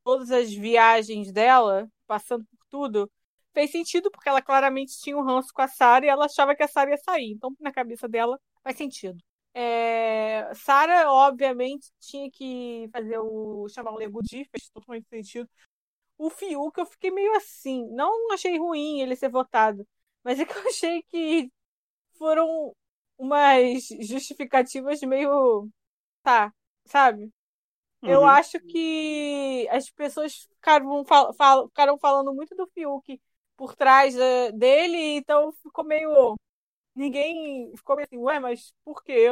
[0.04, 3.12] todas as viagens dela, passando por tudo,
[3.54, 6.64] fez sentido porque ela claramente tinha um ranço com a Sara e ela achava que
[6.64, 7.32] a Sara ia sair.
[7.32, 9.18] Então, na cabeça dela, faz sentido.
[9.54, 15.50] É, Sara, obviamente, tinha que fazer o chamar o Legudi, fez totalmente sentido.
[16.20, 17.88] O Fiuk, eu fiquei meio assim.
[17.92, 19.88] Não achei ruim ele ser votado,
[20.24, 21.52] mas é que eu achei que
[22.18, 22.76] foram
[23.18, 25.70] umas justificativas meio.
[26.22, 26.54] Tá,
[26.86, 27.32] sabe?
[28.02, 28.10] Uhum.
[28.10, 33.22] Eu acho que as pessoas ficaram, fal ficaram falando muito do Fiuk
[33.58, 36.36] por trás eh, dele, então ficou meio
[36.96, 39.30] ninguém ficou assim, ué, mas por que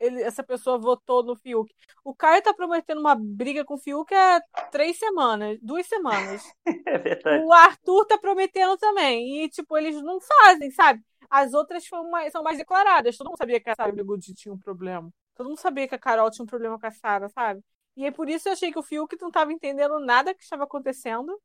[0.00, 1.72] ele, essa pessoa votou no Fiuk?
[2.04, 6.42] O Caio tá prometendo uma briga com o Fiuk há três semanas, duas semanas.
[6.86, 7.44] É verdade.
[7.44, 9.44] O Arthur tá prometendo também.
[9.44, 11.02] E, tipo, eles não fazem, sabe?
[11.28, 13.16] As outras mais, são mais declaradas.
[13.16, 15.10] Todo mundo sabia que a Sarah Bigudi tinha um problema.
[15.34, 17.62] Todo mundo sabia que a Carol tinha um problema com a Sarah, sabe?
[17.96, 20.64] E é por isso eu achei que o Fiuk não estava entendendo nada que estava
[20.64, 21.38] acontecendo.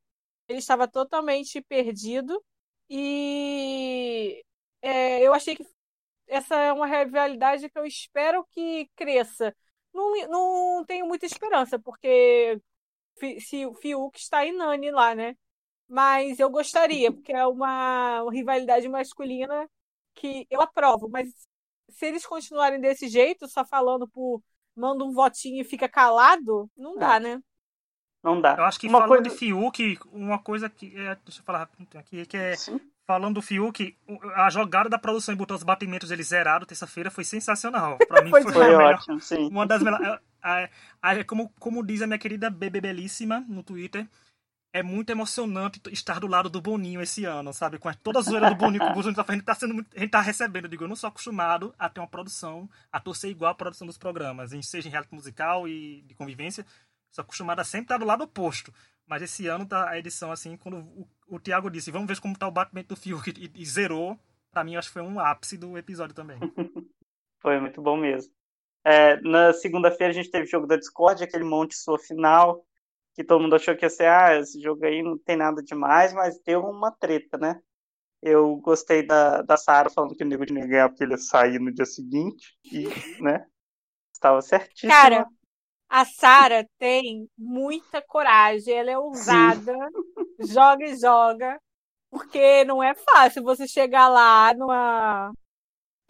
[0.48, 2.42] Ele estava totalmente perdido.
[2.88, 4.42] E
[4.82, 5.64] é, eu achei que
[6.26, 9.54] essa é uma rivalidade que eu espero que cresça.
[9.92, 12.60] Não, não tenho muita esperança, porque
[13.40, 15.36] se o Fiuk está em Nani lá, né?
[15.88, 19.68] Mas eu gostaria, porque é uma, uma rivalidade masculina
[20.14, 21.08] que eu aprovo.
[21.08, 21.28] Mas
[21.90, 24.42] se eles continuarem desse jeito, só falando por
[24.74, 27.20] manda um votinho e fica calado, não dá, é.
[27.20, 27.42] né?
[28.22, 28.56] Não dá.
[28.56, 29.30] Eu acho que uma falando coisa...
[29.30, 30.86] de Fiuk, uma coisa que.
[30.98, 32.56] É, deixa eu falar aqui, que é.
[32.56, 32.80] Sim.
[33.06, 33.96] Falando do Fiuk,
[34.34, 37.98] a jogada da produção e botar os batimentos ele zerado terça-feira foi sensacional.
[38.08, 39.48] Pra mim foi, foi ótimo, sim.
[39.48, 40.20] Uma das melhores.
[41.26, 44.08] como, como diz a minha querida Bebê Belíssima no Twitter,
[44.72, 47.78] é muito emocionante estar do lado do Boninho esse ano, sabe?
[47.78, 50.10] Com toda a zoeira do Boninho que o Boninho tá fazendo, tá sendo, a gente
[50.10, 50.64] tá recebendo.
[50.64, 53.86] Eu digo, eu não sou acostumado a ter uma produção, a torcer igual a produção
[53.86, 56.66] dos programas, seja em reality musical e de convivência.
[57.12, 58.72] Sou acostumado a sempre estar do lado oposto.
[59.06, 62.38] Mas esse ano tá a edição, assim, quando o, o Thiago disse, vamos ver como
[62.38, 64.18] tá o batimento do fio e, e zerou,
[64.50, 66.38] pra mim acho que foi um ápice do episódio também.
[67.40, 68.32] foi muito bom mesmo.
[68.84, 72.64] É, na segunda-feira a gente teve o jogo da Discord, aquele monte sua final,
[73.14, 76.12] que todo mundo achou que ia ser, ah, esse jogo aí não tem nada demais,
[76.12, 77.60] mas deu uma treta, né?
[78.20, 81.18] Eu gostei da, da Sara falando que o Nego de ninguém ganhar porque ele ia
[81.18, 82.88] sair no dia seguinte, e,
[83.22, 83.46] né,
[84.12, 84.90] estava certíssimo.
[84.90, 85.26] Cara,
[85.94, 89.72] a Sara tem muita coragem, ela é ousada,
[90.40, 90.52] Sim.
[90.52, 91.60] joga e joga,
[92.10, 95.30] porque não é fácil você chegar lá numa.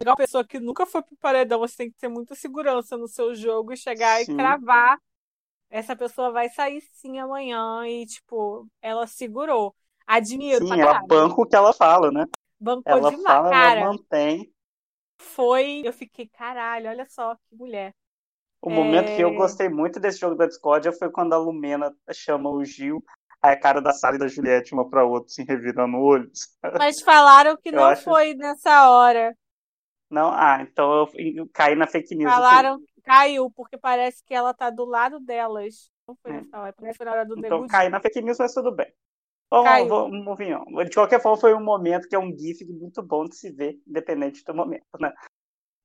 [0.03, 3.35] Uma pessoa que nunca foi pro paredão, você tem que ter muita segurança no seu
[3.35, 4.31] jogo e chegar Sim.
[4.31, 4.97] e cravar.
[5.69, 9.75] Essa pessoa vai sair sim amanhã e, tipo, ela segurou.
[10.07, 10.67] Admiro.
[10.67, 12.25] Sim, ela banca o que ela fala, né?
[12.59, 13.79] Bancou ela demais, fala, cara.
[13.81, 14.51] Ela mantém.
[15.19, 17.93] Foi, eu fiquei, caralho, olha só que mulher.
[18.65, 19.15] O momento é...
[19.15, 19.35] que eu é.
[19.35, 23.03] gostei muito desse jogo da Discord foi quando a Lumena chama o Gil,
[23.39, 26.49] aí a cara da Sara e da Juliette uma pra outra, se revirando olhos.
[26.79, 28.03] Mas falaram que não acho...
[28.03, 29.37] foi nessa hora.
[30.09, 30.31] Não?
[30.31, 32.33] Ah, então eu caí na fake news.
[32.33, 35.91] Falaram que caiu, porque parece que ela tá do lado delas.
[36.07, 36.33] Não foi é.
[36.37, 38.71] nessa hora, parece que foi na hora do Então caí na fake news, mas tudo
[38.71, 38.91] bem.
[39.51, 43.25] Vamos, vamos, vamos, De qualquer forma, foi um momento que é um gif muito bom
[43.25, 45.13] de se ver, independente do momento, né?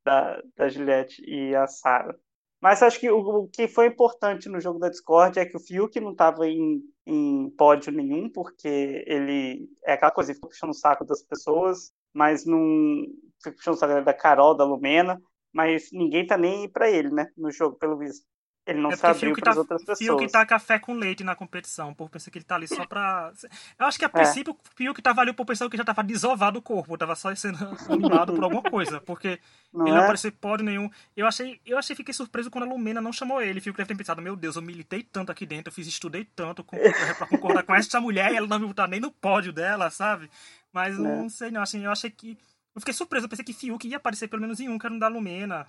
[0.02, 2.16] Da, da Juliette e a Sarah.
[2.60, 5.60] Mas acho que o, o, que foi importante no jogo da Discord é que o
[5.60, 10.70] Fiuk não estava em, em pódio nenhum, porque ele é aquela coisa, ele fica puxando
[10.70, 13.06] o saco das pessoas, mas não
[13.42, 15.20] fica puxando o saco da Carol, da Lumena,
[15.52, 18.26] mas ninguém tá nem para ele, né, no jogo, pelo visto.
[18.66, 19.98] Ele não é se abriu para tá, outras pessoas.
[19.98, 23.32] Fiuk tá café com leite na competição, por pensar que ele tá ali só pra.
[23.78, 24.10] Eu acho que a é.
[24.10, 24.54] princípio é.
[24.54, 27.58] o Fiuk tava ali por pensar que já tava desovado o corpo, tava só sendo
[27.88, 29.40] animado por alguma coisa, porque
[29.72, 29.98] não ele é?
[29.98, 30.90] não apareceu pódio nenhum.
[31.16, 33.60] Eu achei, eu achei, fiquei surpreso quando a Lumena não chamou ele.
[33.60, 36.62] Fiuk deve ter pensado, meu Deus, eu militei tanto aqui dentro, eu fiz, estudei tanto
[36.62, 36.76] com,
[37.16, 40.30] pra concordar com essa mulher e ela não me botar nem no pódio dela, sabe?
[40.72, 40.98] Mas é.
[40.98, 42.38] não sei não, assim, eu achei que.
[42.74, 44.94] Eu fiquei surpreso, eu pensei que Fiuk ia aparecer pelo menos em um, que era
[44.94, 45.66] no da Lumena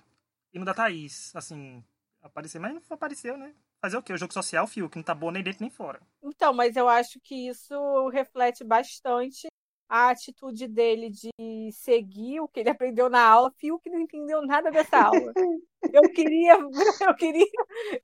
[0.52, 1.82] e no da Thaís, assim
[2.22, 3.54] aparecer, mas não apareceu, né?
[3.80, 4.12] Fazer o quê?
[4.12, 6.00] O jogo social, fio, que não tá bom nem dentro nem fora.
[6.22, 9.48] Então, mas eu acho que isso reflete bastante
[9.88, 11.30] a atitude dele de
[11.72, 15.32] seguir o que ele aprendeu na aula, fio que não entendeu nada dessa aula.
[15.92, 16.56] Eu queria,
[17.10, 17.46] eu queria,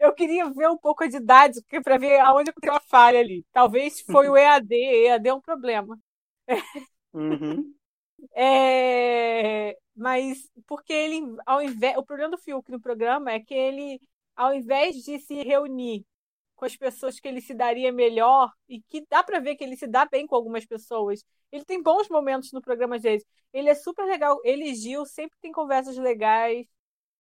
[0.01, 3.47] eu queria ver um pouco a didática para ver aonde tem uma falha ali.
[3.53, 5.97] Talvez foi o EAD, EAD é um problema.
[7.15, 7.73] Uhum.
[8.35, 14.01] É, mas porque ele, ao invés, o problema do Fiuk no programa é que ele,
[14.37, 16.07] ao invés de se reunir
[16.57, 19.77] com as pessoas que ele se daria melhor e que dá para ver que ele
[19.77, 21.25] se dá bem com algumas pessoas.
[21.53, 23.25] Ele tem bons momentos no programa dele.
[23.53, 24.41] Ele é super legal.
[24.45, 26.67] Ele e Gil sempre tem conversas legais.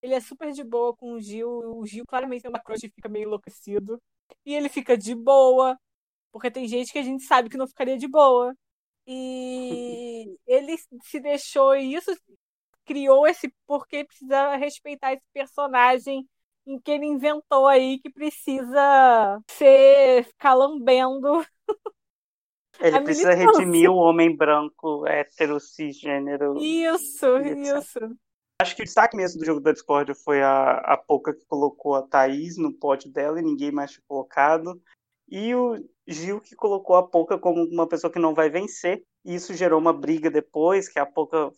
[0.02, 1.48] Ele é super de boa com o Gil.
[1.48, 4.00] O Gil claramente tem uma crush e fica meio enlouquecido.
[4.44, 5.78] E ele fica de boa,
[6.32, 8.54] porque tem gente que a gente sabe que não ficaria de boa.
[9.06, 12.10] E ele se deixou isso,
[12.88, 16.26] criou esse porque precisa respeitar esse personagem
[16.66, 21.44] em que ele inventou aí que precisa ser calambendo.
[22.80, 26.56] Ele precisa redimir o homem branco, hétero, cisgênero.
[26.58, 27.98] Isso, isso.
[28.62, 31.96] Acho que o destaque mesmo do jogo da Discord foi a, a Poca que colocou
[31.96, 34.80] a Thaís no pódio dela e ninguém mais tinha colocado.
[35.28, 39.02] E o Gil que colocou a Poca como uma pessoa que não vai vencer.
[39.24, 41.52] E isso gerou uma briga depois, que a Poca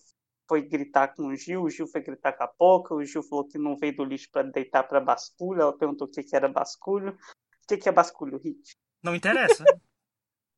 [0.50, 3.46] foi gritar com o Gil, o Gil foi gritar com a Poca, o Gil falou
[3.46, 6.48] que não veio do lixo para deitar para basculho, ela perguntou o que, que era
[6.48, 7.12] basculho.
[7.12, 8.76] O que, que é basculho, Hit?
[9.00, 9.62] Não interessa.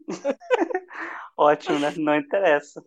[1.36, 1.92] Ótimo, né?
[1.98, 2.82] Não interessa.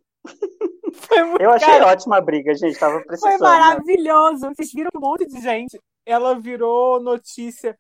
[1.40, 2.80] Eu achei cara, ótima a briga, gente.
[2.80, 3.38] Tava precisando.
[3.38, 4.48] Foi maravilhoso.
[4.56, 5.80] Vocês viram um monte de gente.
[6.08, 7.78] Ela virou notícia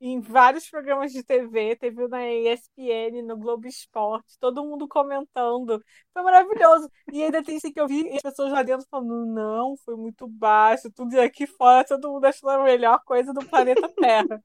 [0.00, 5.82] em vários programas de TV, teve na ESPN, no Globo Esporte, todo mundo comentando.
[6.12, 6.90] Foi maravilhoso.
[7.12, 10.28] E ainda tem isso que eu vi as pessoas lá dentro falando: não, foi muito
[10.28, 14.40] baixo, tudo aqui fora, todo mundo achando a melhor coisa do planeta Terra.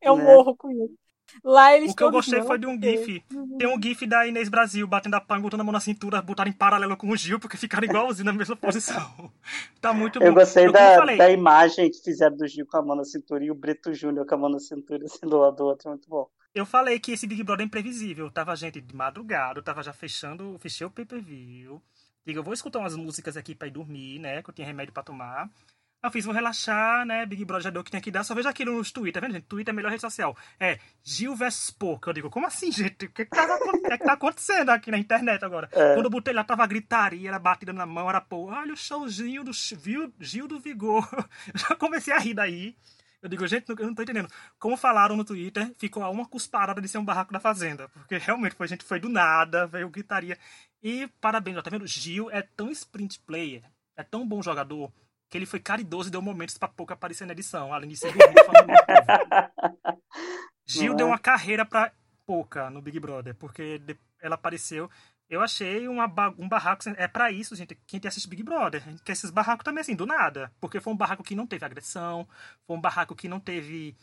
[0.00, 0.24] Eu né?
[0.24, 1.07] morro com isso.
[1.44, 3.22] Lá eles o que eu gostei foi de um GIF.
[3.58, 6.50] Tem um GIF da Inês Brasil batendo a palma, botando a mão na cintura, botaram
[6.50, 9.30] em paralelo com o Gil, porque ficaram igualzinho na mesma posição.
[9.80, 10.26] Tá muito bom.
[10.26, 13.44] Eu gostei eu, da, da imagem que fizeram do Gil com a mão na cintura
[13.44, 15.88] e o Brito Júnior com a mão na cintura, assim, do lado do outro.
[15.88, 16.28] Muito bom.
[16.54, 18.30] Eu falei que esse Big Brother é imprevisível.
[18.30, 21.80] Tava gente de madrugada, tava já fechando, fechei o pay-per-view.
[22.26, 24.42] Digo, eu vou escutar umas músicas aqui pra ir dormir, né?
[24.42, 25.48] Que eu tinha remédio pra tomar.
[26.00, 27.26] Eu fiz, vou relaxar, né?
[27.26, 28.22] Big Brother já deu o que tem que dar.
[28.22, 29.46] Só vejo aquilo nos Twitter, tá vendo, gente?
[29.46, 30.36] Twitter é a melhor rede social.
[30.60, 32.10] É Gil vs Poca.
[32.10, 33.06] Eu digo, como assim, gente?
[33.06, 35.68] O que, que, tá, que, que tá acontecendo aqui na internet agora?
[35.72, 35.94] É.
[35.94, 39.42] Quando eu botei lá, tava gritaria, era batida na mão, era pô, olha o showzinho
[39.42, 41.04] do Gil do Vigor.
[41.52, 42.76] Eu já comecei a rir daí.
[43.20, 44.28] Eu digo, gente, eu não tô entendendo.
[44.60, 47.88] Como falaram no Twitter, ficou a uma cusparada de ser um barraco da Fazenda.
[47.88, 50.38] Porque realmente foi, gente, foi do nada, veio gritaria.
[50.80, 51.84] E parabéns, ó, tá vendo?
[51.84, 53.64] Gil é tão sprint player,
[53.96, 54.92] é tão bom jogador
[55.28, 58.12] que ele foi caridoso e deu momentos pra pouco aparecer na edição, além de ser
[60.66, 61.10] Gil deu é?
[61.10, 61.92] uma carreira pra
[62.26, 63.80] pouca no Big Brother, porque
[64.20, 64.90] ela apareceu.
[65.28, 66.06] Eu achei uma,
[66.38, 66.82] um barraco.
[66.96, 67.78] É para isso, gente.
[67.86, 68.82] Quem assiste Big Brother.
[69.04, 70.50] Que esses barracos também, assim, do nada.
[70.58, 72.26] Porque foi um barraco que não teve agressão.
[72.66, 73.94] Foi um barraco que não teve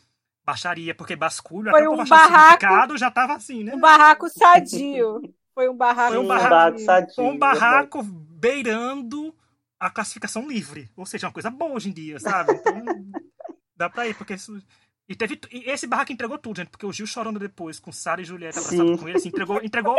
[0.44, 3.74] baixaria, porque basculho, foi até um barraco, já tava assim, né?
[3.74, 5.20] Um barraco sadio.
[5.52, 7.14] Foi um barraco, foi um barraco sadio.
[7.14, 9.34] Foi um barraco beirando
[9.78, 10.90] a classificação livre.
[10.96, 12.52] Ou seja, uma coisa boa hoje em dia, sabe?
[12.52, 12.74] Então,
[13.76, 14.60] dá pra ir, porque isso.
[15.08, 18.20] E, teve, e esse barraco entregou tudo, gente, porque o Gil chorando depois, com Sara
[18.20, 19.96] e Julieta abraçado com ele, assim, entregou, entregou,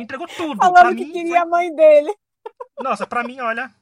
[0.00, 0.56] entregou tudo.
[0.56, 1.38] Falando que mim, queria foi...
[1.38, 2.12] a mãe dele.
[2.82, 3.72] Nossa, pra mim, olha,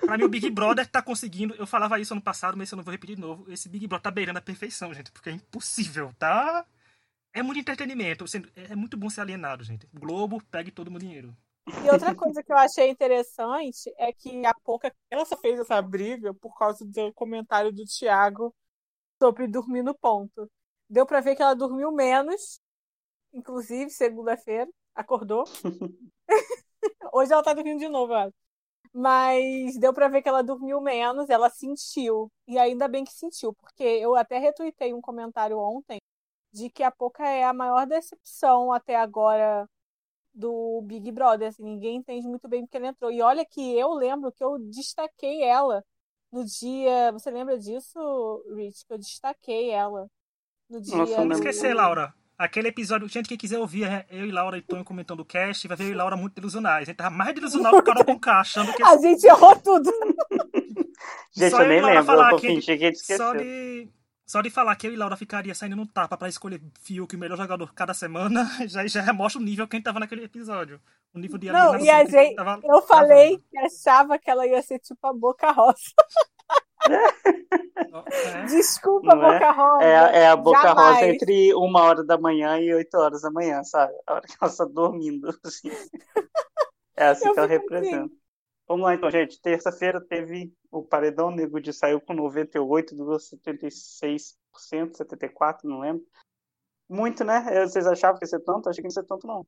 [0.00, 2.84] pra mim o Big Brother tá conseguindo, eu falava isso ano passado, mas eu não
[2.84, 6.12] vou repetir de novo, esse Big Brother tá beirando a perfeição, gente, porque é impossível,
[6.18, 6.66] tá?
[7.32, 9.88] É muito entretenimento, é muito bom ser alienado, gente.
[9.94, 11.34] Globo, pegue todo o meu dinheiro.
[11.84, 15.80] E outra coisa que eu achei interessante é que a pouca ela só fez essa
[15.82, 18.54] briga por causa do comentário do Thiago
[19.22, 20.50] sobre dormir no ponto.
[20.88, 22.60] Deu para ver que ela dormiu menos,
[23.32, 25.44] inclusive segunda-feira, acordou.
[27.12, 28.34] Hoje ela tá dormindo de novo, acho.
[28.92, 32.30] Mas deu para ver que ela dormiu menos, ela sentiu.
[32.46, 35.98] E ainda bem que sentiu, porque eu até retuitei um comentário ontem
[36.52, 39.68] de que a Poca é a maior decepção até agora
[40.38, 41.48] do Big Brother.
[41.48, 43.10] Assim, ninguém entende muito bem porque ela entrou.
[43.10, 45.84] E olha que eu lembro que eu destaquei ela
[46.32, 47.10] no dia.
[47.12, 47.98] Você lembra disso,
[48.54, 48.86] Rich?
[48.86, 50.06] Que eu destaquei ela
[50.70, 50.96] no dia.
[50.96, 52.14] Nossa, não esquecer, Laura.
[52.38, 55.66] Aquele episódio, gente, quem quiser ouvir, é eu e Laura e Tonho comentando o cast,
[55.66, 56.82] vai ver eu e Laura muito delusionais.
[56.82, 58.80] A gente tava mais delusional que o Carol com K, achando que.
[58.84, 59.90] A gente errou tudo.
[61.34, 63.90] gente, só eu nem lembro, falar eu que, que Só de,
[64.28, 67.18] só de falar que eu e Laura ficaria saindo no tapa para escolher Fiuk, o
[67.18, 70.78] melhor jogador cada semana, já, já mostra o nível que a gente tava naquele episódio.
[71.14, 74.78] O nível de Não, e a gente, eu falei que achava que ela ia ser
[74.80, 75.94] tipo a Boca Rosa.
[76.90, 78.44] É.
[78.46, 79.50] Desculpa, Não Boca é?
[79.50, 79.84] Rosa.
[79.84, 80.96] É, é a Boca Jamais.
[80.96, 83.94] Rosa entre uma hora da manhã e oito horas da manhã, sabe?
[84.06, 85.34] A hora que ela está dormindo.
[85.42, 85.70] Assim.
[86.94, 88.04] É assim eu que ela representa.
[88.04, 88.27] Assim.
[88.68, 89.40] Vamos lá então, gente.
[89.40, 96.06] Terça-feira teve o Paredão Negro de saiu com 98,76%, 74%, não lembro.
[96.86, 97.66] Muito, né?
[97.66, 98.68] Vocês achavam que ia ser tanto?
[98.68, 99.46] Achei que não ia ser tanto, não.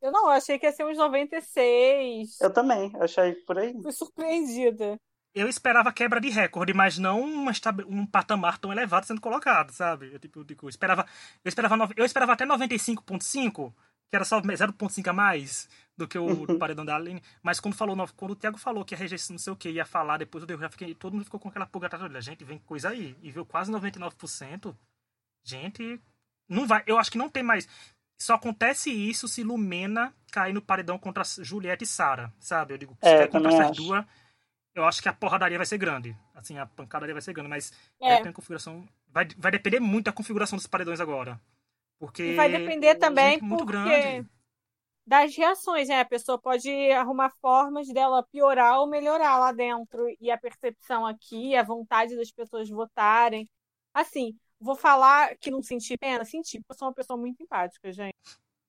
[0.00, 2.40] Eu não, achei que ia ser uns 96.
[2.40, 3.74] Eu também, achei por aí.
[3.82, 4.98] Fui surpreendida.
[5.34, 7.52] eu esperava quebra de recorde, mas não uma,
[7.86, 10.12] um patamar tão elevado sendo colocado, sabe?
[10.12, 11.06] Eu, tipo, eu esperava,
[11.44, 13.72] eu esperava, eu esperava até 95.5,
[14.10, 16.58] que era só 0.5 a mais do que o uhum.
[16.58, 17.22] paredão da Aline.
[17.42, 19.84] Mas quando falou, quando o Thiago falou que a rejeição não sei o que ia
[19.84, 22.58] falar, depois eu já fiquei, todo mundo ficou com aquela pulga atrás da Gente, vem
[22.58, 23.16] coisa aí.
[23.22, 24.74] E viu quase 99%.
[25.44, 26.00] Gente,
[26.48, 27.68] não vai, eu acho que não tem mais.
[28.18, 32.74] Só acontece isso se Lumena cair no paredão contra Juliette e Sara, sabe?
[32.74, 34.04] Eu digo, se é, contra essas duas
[34.74, 36.16] eu acho que a porradaria vai ser grande.
[36.34, 38.16] Assim, a pancadaria vai ser grande, mas é.
[38.16, 38.86] a configuração.
[39.08, 41.40] Vai, vai depender muito da configuração dos paredões agora.
[41.98, 42.32] Porque.
[42.32, 44.28] E vai depender também muito porque grande.
[45.06, 46.00] Das reações, né?
[46.00, 50.06] A pessoa pode arrumar formas dela piorar ou melhorar lá dentro.
[50.20, 53.48] E a percepção aqui, a vontade das pessoas votarem.
[53.92, 57.92] Assim, vou falar que não senti pena, senti, porque eu sou uma pessoa muito empática,
[57.92, 58.14] gente.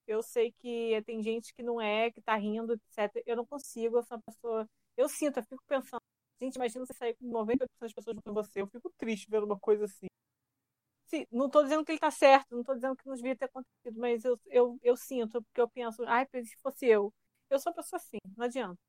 [0.07, 3.23] Eu sei que tem gente que não é, que tá rindo, etc.
[3.25, 4.67] Eu não consigo, eu sou uma pessoa
[4.97, 6.01] eu sinto, eu fico pensando,
[6.41, 8.61] gente, imagina você sair com 90% das pessoas com você.
[8.61, 10.07] Eu fico triste vendo uma coisa assim.
[11.31, 13.99] Não estou dizendo que ele está certo, não estou dizendo que não devia ter acontecido,
[13.99, 17.13] mas eu, eu, eu sinto, porque eu penso, ai, se fosse eu.
[17.49, 18.79] Eu sou uma pessoa assim, não adianta.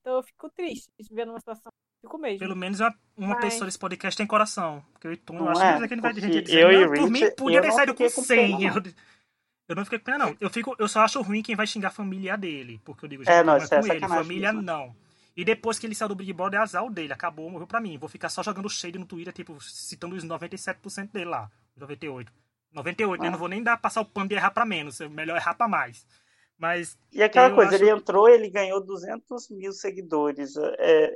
[0.00, 1.72] Então eu fico triste vendo uma situação.
[2.02, 2.38] Fico mesmo.
[2.38, 3.44] Pelo menos uma, uma mas...
[3.44, 4.84] pessoa desse podcast tem coração.
[4.92, 7.30] Porque eu e Tom, eu acho é, que vai gente dizer, eu e por mim,
[7.34, 8.64] podia ter saído com 100.
[8.64, 8.74] Eu,
[9.68, 10.36] eu não fiquei com pena, não.
[10.38, 12.80] Eu, fico, eu só acho ruim quem vai xingar a família dele.
[12.84, 14.62] Porque eu digo, gente, é, não, é com é ele, família mesmo.
[14.62, 14.94] não.
[15.36, 17.12] E depois que ele saiu do Big Brother, é azar dele.
[17.12, 17.98] Acabou, morreu pra mim.
[17.98, 21.50] Vou ficar só jogando shade no Twitter, tipo, citando os 97% dele lá.
[21.76, 22.32] 98.
[22.72, 23.24] 98, ah.
[23.24, 23.30] né?
[23.30, 25.00] Não vou nem dar passar o pano de errar pra menos.
[25.00, 26.06] É melhor errar pra mais.
[26.56, 26.96] Mas.
[27.12, 27.82] E aquela coisa, acho...
[27.82, 30.56] ele entrou, ele ganhou 200 mil seguidores.
[30.78, 31.14] É...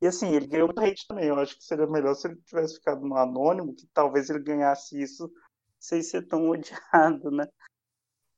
[0.00, 1.26] E assim, ele ganhou muito hate também.
[1.26, 5.00] Eu acho que seria melhor se ele tivesse ficado no anônimo, que talvez ele ganhasse
[5.00, 5.30] isso
[5.78, 7.46] sem ser tão odiado, né?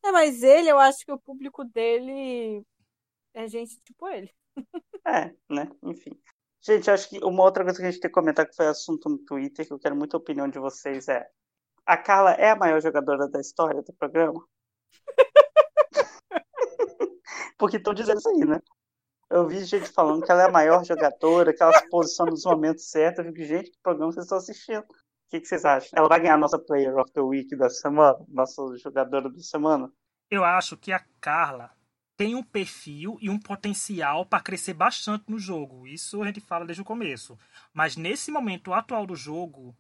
[0.05, 2.63] É, mas ele, eu acho que o público dele
[3.33, 4.31] é gente tipo ele.
[5.07, 5.69] É, né?
[5.83, 6.19] Enfim.
[6.61, 9.09] Gente, acho que uma outra coisa que a gente tem que comentar que foi assunto
[9.09, 11.29] no Twitter, que eu quero muita opinião de vocês, é
[11.85, 14.43] a Carla é a maior jogadora da história do programa?
[17.59, 18.61] Porque estão dizendo isso aí, né?
[19.31, 22.45] Eu vi gente falando que ela é a maior jogadora, que ela se posiciona nos
[22.45, 23.25] momentos certos.
[23.25, 24.81] Eu fico, gente, que programa vocês estão assistindo?
[24.81, 24.87] O
[25.29, 25.91] que, que, vocês acham?
[25.95, 28.19] Ela vai ganhar a nossa Player of the Week da semana?
[28.29, 29.91] Nossa jogadora da semana?
[30.31, 31.71] Eu acho que a Carla
[32.17, 35.87] tem um perfil e um potencial para crescer bastante no jogo.
[35.87, 37.39] Isso a gente fala desde o começo.
[37.73, 39.77] Mas nesse momento atual do jogo,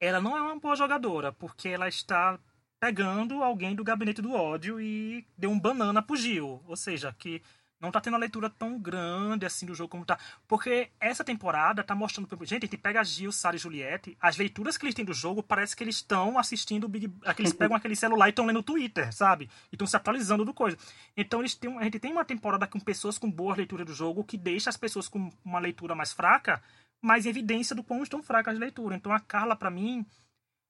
[0.00, 2.38] ela não é uma boa jogadora, porque ela está
[2.80, 6.62] pegando alguém do gabinete do ódio e deu um banana pro Gil.
[6.66, 7.42] Ou seja, que
[7.80, 10.18] não tá tendo uma leitura tão grande assim do jogo como tá.
[10.46, 12.28] Porque essa temporada tá mostrando.
[12.44, 15.42] Gente, a gente pega Gil, Sara e Juliette, as leituras que eles têm do jogo
[15.42, 17.12] parece que eles estão assistindo o Big.
[17.38, 19.48] Eles pegam aquele celular e estão lendo o Twitter, sabe?
[19.72, 20.76] E estão se atualizando do coisa.
[21.16, 24.24] Então eles têm, a gente tem uma temporada com pessoas com boa leitura do jogo
[24.24, 26.62] que deixa as pessoas com uma leitura mais fraca
[27.02, 28.98] mais evidência do quão estão fracas as leituras.
[28.98, 30.04] Então a Carla, para mim,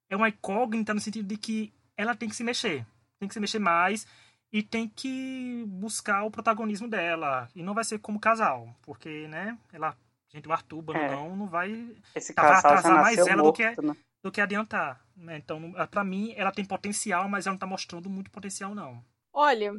[0.09, 2.87] é uma incógnita no sentido de que ela tem que se mexer.
[3.19, 4.07] Tem que se mexer mais
[4.53, 7.49] e tem que buscar o protagonismo dela.
[7.55, 9.97] E não vai ser como casal, porque, né, ela,
[10.29, 11.11] gente, o Arthur, é.
[11.11, 13.97] não vai, Esse vai atrasar mais ela morto, do, que, né?
[14.23, 15.05] do que adiantar.
[15.17, 15.39] Né?
[15.39, 19.05] Então, para mim, ela tem potencial, mas ela não tá mostrando muito potencial, não.
[19.33, 19.73] Olha,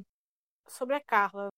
[0.68, 1.50] sobre a Carla,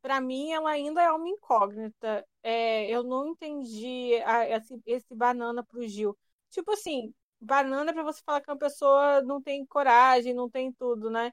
[0.00, 2.26] para mim ela ainda é uma incógnita.
[2.42, 6.16] É, eu não entendi a, esse, esse banana pro Gil.
[6.50, 11.10] Tipo assim, banana para você falar que uma pessoa não tem coragem, não tem tudo,
[11.10, 11.32] né?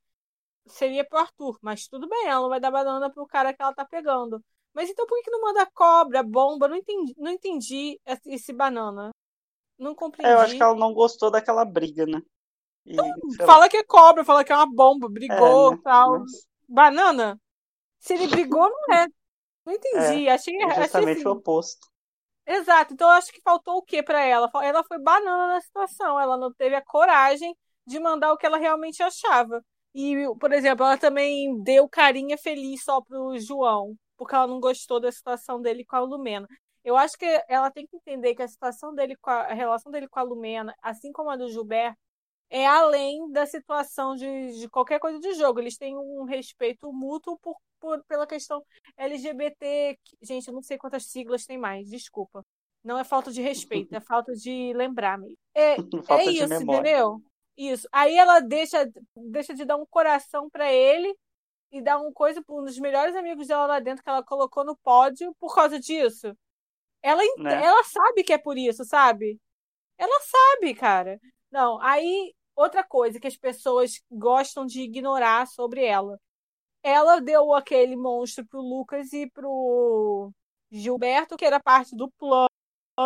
[0.67, 3.73] Seria pro Arthur, mas tudo bem, ela não vai dar banana pro cara que ela
[3.73, 4.43] tá pegando.
[4.73, 6.67] Mas então por que, que não manda cobra, bomba?
[6.67, 9.11] Não entendi, não entendi esse banana.
[9.77, 10.31] Não compreendi.
[10.31, 12.21] É, eu acho que ela não gostou daquela briga, né?
[12.85, 12.95] E,
[13.45, 15.81] fala que é cobra, fala que é uma bomba, brigou, é, né?
[15.83, 16.19] tal.
[16.19, 16.47] Mas...
[16.67, 17.39] Banana?
[17.99, 19.07] Se ele brigou, não é.
[19.65, 20.27] Não entendi.
[20.27, 21.27] É, achei, é justamente achei assim.
[21.27, 21.87] o oposto.
[22.45, 22.93] Exato.
[22.93, 24.49] Então eu acho que faltou o que para ela?
[24.63, 26.19] Ela foi banana na situação.
[26.19, 29.63] Ela não teve a coragem de mandar o que ela realmente achava.
[29.93, 34.99] E, por exemplo, ela também deu carinha feliz só pro João, porque ela não gostou
[34.99, 36.47] da situação dele com a Lumena.
[36.83, 39.91] Eu acho que ela tem que entender que a situação dele com a, a relação
[39.91, 41.97] dele com a Lumena, assim como a do Gilberto,
[42.49, 45.59] é além da situação de, de qualquer coisa de jogo.
[45.59, 48.61] Eles têm um respeito mútuo por, por, pela questão
[48.97, 49.97] LGBT.
[50.21, 52.45] Gente, eu não sei quantas siglas tem mais, desculpa.
[52.83, 55.37] Não é falta de respeito, é falta de lembrar mesmo.
[55.53, 55.75] É,
[56.19, 57.21] é isso, entendeu?
[57.61, 57.87] Isso.
[57.91, 61.15] Aí ela deixa, deixa de dar um coração para ele
[61.71, 64.65] e dá uma coisa para um dos melhores amigos dela lá dentro que ela colocou
[64.65, 66.35] no pódio por causa disso.
[67.03, 67.63] Ela, né?
[67.63, 69.39] ela sabe que é por isso, sabe?
[69.95, 71.19] Ela sabe, cara.
[71.51, 76.19] Não, aí outra coisa que as pessoas gostam de ignorar sobre ela.
[76.81, 80.31] Ela deu aquele monstro pro Lucas e pro
[80.71, 82.50] Gilberto, que era parte do plano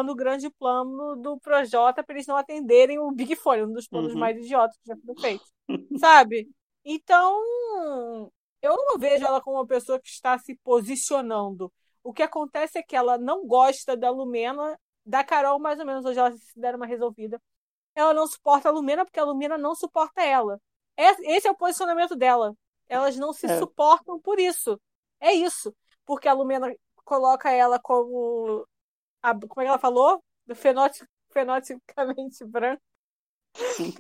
[0.04, 4.14] no grande plano do Projota para eles não atenderem o Big Fone, um dos planos
[4.14, 4.20] Uhum.
[4.20, 5.52] mais idiotas que já foram feitos.
[6.00, 6.50] Sabe?
[6.84, 7.42] Então,
[8.62, 11.72] eu não vejo ela como uma pessoa que está se posicionando.
[12.04, 16.06] O que acontece é que ela não gosta da Lumena, da Carol, mais ou menos,
[16.06, 17.42] hoje ela se deram uma resolvida.
[17.96, 20.60] Ela não suporta a Lumena porque a Lumena não suporta ela.
[20.98, 22.56] É- Esse é o posicionamento dela.
[22.88, 23.58] Elas não se É.
[23.60, 24.80] suportam por isso.
[25.20, 25.74] É isso.
[26.06, 26.74] Porque a Lumena
[27.04, 28.68] coloca ela como.
[29.32, 30.24] A- como é que ela falou?
[30.56, 32.82] Fenoti- Fenotipicamente branca.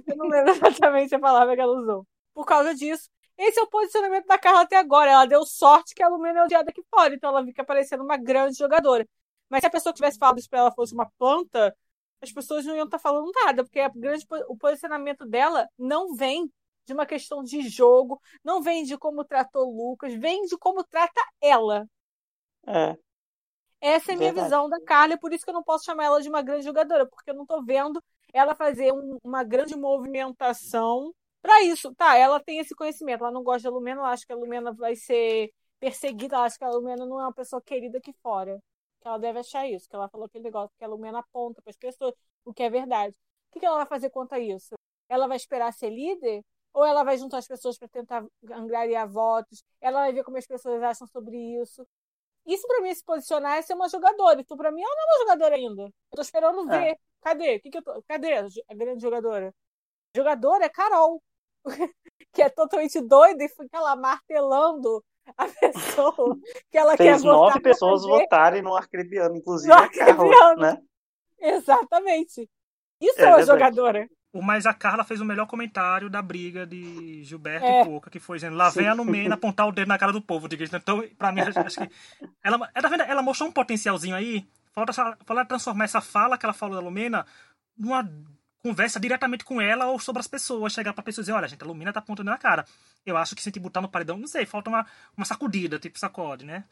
[0.07, 2.07] Eu não lembro exatamente a palavra que ela usou.
[2.33, 3.09] Por causa disso.
[3.37, 5.11] Esse é o posicionamento da Carla até agora.
[5.11, 8.17] Ela deu sorte que a Lumena é odiada aqui fora, então ela fica parecendo uma
[8.17, 9.07] grande jogadora.
[9.49, 11.75] Mas se a pessoa tivesse falado isso pra ela fosse uma planta,
[12.21, 16.51] as pessoas não iam estar falando nada, porque a grande, o posicionamento dela não vem
[16.85, 20.83] de uma questão de jogo, não vem de como tratou o Lucas, vem de como
[20.83, 21.85] trata ela.
[22.67, 22.97] É,
[23.81, 24.45] Essa é a minha Verdade.
[24.45, 26.65] visão da Carla, e por isso que eu não posso chamar ela de uma grande
[26.65, 28.01] jogadora, porque eu não tô vendo
[28.33, 31.93] ela fazer um- uma grande movimentação para isso.
[31.95, 34.73] Tá, ela tem esse conhecimento, ela não gosta da Lumena, ela acha que a Lumena
[34.73, 38.59] vai ser perseguida, ela acha que a Lumena não é uma pessoa querida aqui fora.
[39.01, 41.69] Que ela deve achar isso, que ela falou aquele negócio que a Lumena aponta para
[41.69, 42.13] as pessoas,
[42.43, 43.13] o que é verdade.
[43.49, 44.73] O que que ela vai fazer quanto a isso?
[45.07, 46.41] Ela vai esperar ser líder?
[46.73, 49.63] Ou ela vai juntar as pessoas para tentar angariar votos?
[49.79, 51.87] Ela vai ver como as pessoas acham sobre isso?
[52.45, 54.39] Isso pra mim se posicionar é ser uma jogadora.
[54.41, 55.81] Então, pra mim, ela não é uma jogadora ainda.
[55.83, 56.79] Eu tô esperando É.
[56.79, 56.97] ver.
[57.21, 57.59] Cadê?
[57.59, 58.03] Que que eu tô...
[58.07, 59.53] Cadê a a grande jogadora?
[60.15, 61.21] Jogadora é Carol.
[62.33, 65.03] que é totalmente doida e fica lá martelando
[65.37, 66.37] a pessoa
[66.69, 70.61] que ela quer fez votar nove pessoas votarem no Arcrebiano, inclusive No a Carla, Arcrebiano.
[70.61, 70.81] né?
[71.39, 72.49] Exatamente.
[73.01, 73.45] Isso É é, uma verdade.
[73.45, 74.09] jogadora.
[74.35, 77.81] O Mas a Carla fez o melhor comentário da briga de Gilberto É.
[77.81, 78.89] e Pouca, que foi dizendo, lá vem Sim.
[78.89, 80.49] a Lumena apontar o dedo na cara do povo.
[80.49, 80.75] diga isso.
[80.75, 81.89] Então, pra mim, acho, que.
[82.43, 83.03] Ela, ela, tá vendo?
[83.03, 84.45] ela mostrou um potencialzinho aí.
[84.73, 87.25] Falta falta transformar essa fala que ela falou da Lumena
[87.77, 88.05] numa
[88.61, 90.73] conversa diretamente com ela ou sobre as pessoas.
[90.73, 92.65] Chegar pra pessoa e dizer, olha, gente, a Lumena tá apontando na cara.
[93.05, 95.79] Eu acho que se a gente botar no paredão, não sei, falta uma, uma sacudida,
[95.79, 96.65] tipo sacode, né?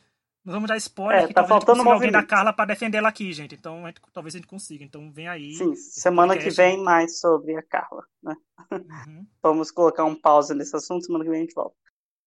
[0.45, 2.23] Não vamos dar spoiler É, que tá talvez a gente faltando consiga alguém da.
[2.25, 3.55] Carla pra defender ela aqui, gente.
[3.55, 4.83] Então, a gente- talvez a gente consiga.
[4.83, 5.53] Então, vem aí.
[5.53, 6.61] Sim, semana que podcast.
[6.61, 8.35] vem mais sobre a Carla, né?
[8.71, 9.25] Uhum.
[9.41, 11.75] Vamos colocar um pause nesse assunto, semana que vem a gente volta.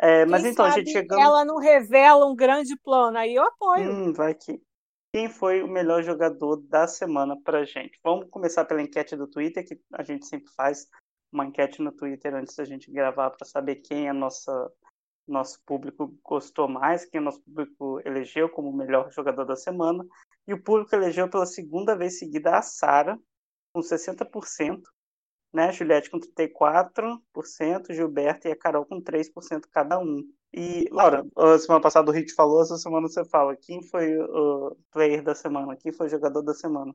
[0.01, 1.21] É, mas Quem então, a gente chegando.
[1.21, 3.17] ela não revela um grande plano.
[3.19, 3.91] Aí eu apoio.
[3.91, 4.61] Hum, vai que.
[5.15, 7.99] Quem foi o melhor jogador da semana pra gente?
[8.05, 10.87] Vamos começar pela enquete do Twitter, que a gente sempre faz
[11.33, 14.71] uma enquete no Twitter antes da gente gravar para saber quem é nossa
[15.27, 20.05] nosso público gostou mais, quem nosso público elegeu como o melhor jogador da semana.
[20.47, 23.19] E o público elegeu pela segunda vez seguida a Sara,
[23.73, 24.83] com 60%,
[25.53, 25.73] né?
[25.73, 27.21] Juliette com 34%,
[27.93, 30.23] Gilberto e a Carol com 3% cada um.
[30.53, 31.27] E, Laura,
[31.59, 33.57] semana passada o Hit falou, essa semana você fala.
[33.57, 35.77] Quem foi o player da semana?
[35.77, 36.95] Quem foi o jogador da semana?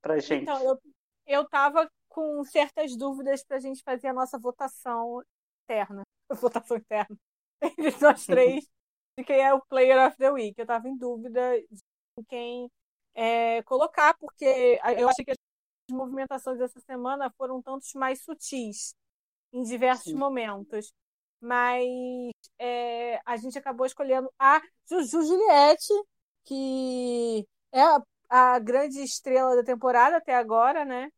[0.00, 0.42] Pra gente.
[0.42, 0.78] Então, eu,
[1.26, 5.22] eu tava com certas dúvidas pra gente fazer a nossa votação
[5.64, 6.02] interna.
[6.30, 7.16] Votação interna.
[7.78, 8.64] Entre nós três,
[9.18, 10.58] de quem é o Player of the Week.
[10.58, 12.70] Eu tava em dúvida de quem
[13.14, 15.38] é, colocar, porque eu achei que as
[15.90, 18.94] movimentações dessa semana foram tantos mais sutis
[19.52, 20.18] em diversos Sim.
[20.18, 20.92] momentos.
[21.40, 21.84] Mas
[22.58, 25.92] é, a gente acabou escolhendo a Juju Juliette,
[26.44, 31.10] que é a, a grande estrela da temporada até agora, né?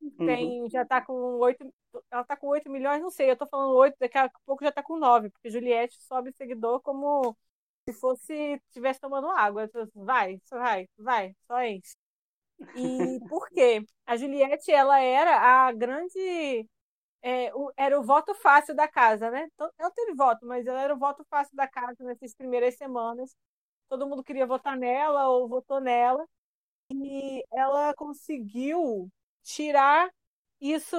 [0.00, 0.26] Uhum.
[0.26, 1.72] Tem, já tá com 8.
[2.10, 4.72] Ela tá com 8 milhões, não sei, eu tô falando 8, daqui a pouco já
[4.72, 7.36] tá com 9, porque Juliette sobe seguidor como
[7.88, 8.32] se fosse
[8.68, 9.70] estivesse tomando água.
[9.94, 11.94] Vai, vai, vai, só enche.
[12.74, 13.84] E por quê?
[14.06, 16.68] A Juliette, ela era a grande.
[17.22, 19.48] é, o- era o voto fácil da casa, né?
[19.54, 23.36] Então, Ela teve voto, mas ela era o voto fácil da casa nessas primeiras semanas.
[23.88, 26.26] Todo mundo queria votar nela ou votou nela.
[26.90, 29.10] E ela conseguiu
[29.42, 30.10] tirar
[30.60, 30.96] isso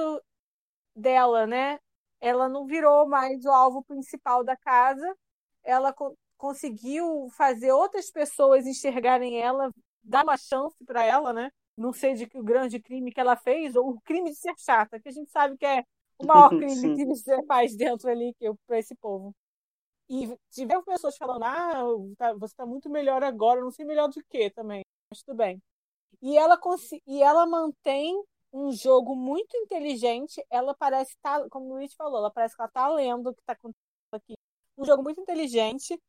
[0.94, 1.78] dela, né?
[2.20, 5.16] Ela não virou mais o alvo principal da casa.
[5.62, 9.70] Ela co- conseguiu fazer outras pessoas enxergarem ela,
[10.02, 11.50] dar uma chance para ela, né?
[11.76, 14.54] Não sei de que o grande crime que ela fez, ou o crime de ser
[14.58, 15.84] chata, que a gente sabe que é
[16.18, 18.34] o maior crime que você faz dentro ali
[18.66, 19.34] para esse povo.
[20.08, 21.82] E tiveram pessoas falando, ah,
[22.18, 25.62] tá- você está muito melhor agora, não sei melhor do que também, mas tudo bem.
[26.22, 26.58] E ela,
[27.06, 28.14] e ela mantém
[28.54, 30.44] um jogo muito inteligente.
[30.50, 33.40] Ela parece estar, como o Luiz falou, ela parece que ela está lendo o que
[33.42, 33.82] está acontecendo
[34.12, 34.34] aqui.
[34.78, 36.00] Um jogo muito inteligente,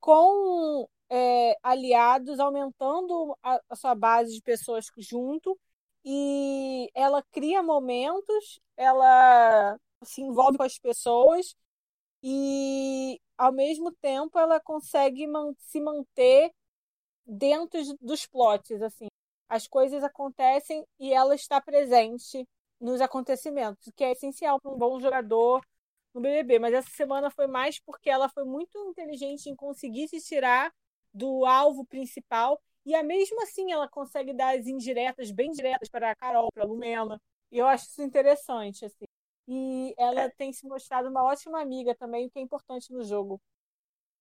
[0.00, 5.58] com é, aliados, aumentando a, a sua base de pessoas junto.
[6.04, 11.56] E ela cria momentos, ela se envolve com as pessoas
[12.22, 16.52] e, ao mesmo tempo, ela consegue man- se manter
[17.26, 19.08] dentro dos plots, assim.
[19.56, 22.46] As coisas acontecem e ela está presente
[22.78, 25.64] nos acontecimentos, o que é essencial para um bom jogador
[26.12, 26.58] no BBB.
[26.58, 30.70] Mas essa semana foi mais porque ela foi muito inteligente em conseguir se tirar
[31.10, 36.10] do alvo principal e a mesmo assim ela consegue dar as indiretas, bem diretas para
[36.10, 37.18] a Carol, para a Lumena.
[37.50, 39.06] E eu acho isso interessante, assim.
[39.48, 40.28] E ela é.
[40.28, 43.40] tem se mostrado uma ótima amiga também, o que é importante no jogo.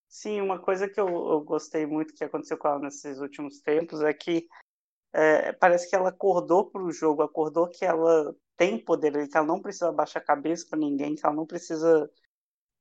[0.08, 4.02] Sim, uma coisa que eu, eu gostei muito que aconteceu com ela nesses últimos tempos
[4.02, 4.48] é que
[5.18, 9.48] é, parece que ela acordou para o jogo, acordou que ela tem poder, que ela
[9.48, 12.12] não precisa baixar a cabeça para ninguém, que ela não precisa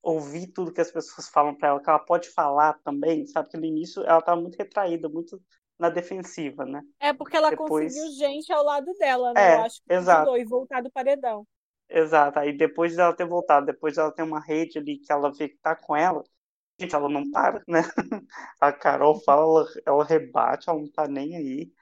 [0.02, 3.50] ouvir tudo que as pessoas falam para ela, que ela pode falar também, sabe?
[3.50, 5.40] Que no início ela estava muito retraída, muito
[5.78, 6.82] na defensiva, né?
[6.98, 7.94] É porque ela depois...
[7.94, 9.52] conseguiu gente ao lado dela, né?
[9.52, 10.36] É, Eu acho que exato.
[10.36, 11.46] e voltar do paredão.
[11.88, 12.40] Exato.
[12.40, 15.58] Aí depois dela ter voltado, depois dela ter uma rede ali que ela vê que
[15.58, 16.24] tá com ela,
[16.80, 17.82] gente, ela não para, né?
[18.60, 21.72] A Carol fala, ela, ela rebate, ela não tá nem aí.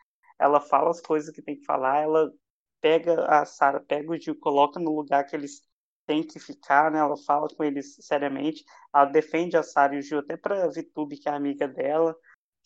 [0.43, 2.33] Ela fala as coisas que tem que falar, ela
[2.81, 5.63] pega a Sara, pega o Gil, coloca no lugar que eles
[6.07, 6.99] têm que ficar, né?
[6.99, 11.17] Ela fala com eles seriamente, ela defende a Sara e o Gil até pra Vitube,
[11.17, 12.17] que é amiga dela.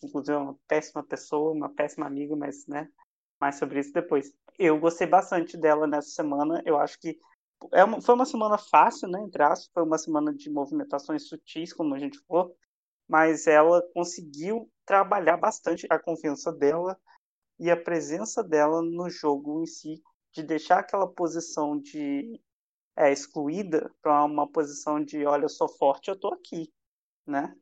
[0.03, 2.89] Inclusive é uma péssima pessoa, uma péssima amiga, mas, né,
[3.39, 4.31] mais sobre isso depois.
[4.57, 7.19] Eu gostei bastante dela nessa semana, eu acho que
[7.73, 11.73] é uma, foi uma semana fácil, né, entre aspas, foi uma semana de movimentações sutis,
[11.73, 12.55] como a gente falou,
[13.07, 16.99] mas ela conseguiu trabalhar bastante a confiança dela
[17.59, 20.01] e a presença dela no jogo em si,
[20.33, 22.39] de deixar aquela posição de
[22.95, 26.71] é, excluída para uma posição de, olha, eu sou forte, eu tô aqui,
[27.25, 27.55] né?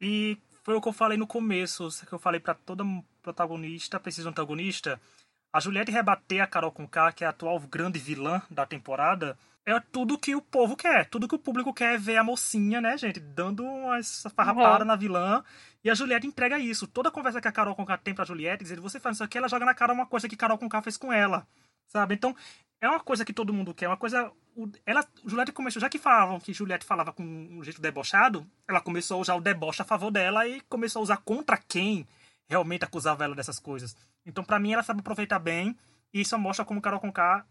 [0.00, 2.84] E foi o que eu falei no começo, que eu falei para toda
[3.22, 5.00] protagonista, precisa um antagonista.
[5.52, 9.78] A Juliette rebater a Carol Conká, que é a atual grande vilã da temporada, é
[9.80, 12.96] tudo que o povo quer, tudo que o público quer é ver a mocinha, né,
[12.96, 14.02] gente, dando uma
[14.34, 14.88] farrapada uhum.
[14.88, 15.44] na vilã.
[15.84, 16.86] E a Juliette entrega isso.
[16.86, 19.48] Toda conversa que a Carol Conká tem pra Juliette, dizendo, você faz isso aqui, ela
[19.48, 21.46] joga na cara uma coisa que Carol Conká fez com ela,
[21.86, 22.14] sabe?
[22.14, 22.34] Então,
[22.80, 24.32] é uma coisa que todo mundo quer, uma coisa.
[24.86, 29.18] Ela, Juliette começou, já que falavam que Juliette falava com um jeito debochado, ela começou
[29.18, 32.06] a usar o deboche a favor dela e começou a usar contra quem
[32.48, 33.94] realmente acusava ela dessas coisas.
[34.28, 35.74] Então, para mim, ela sabe aproveitar bem
[36.12, 37.46] e isso mostra como Carol Conká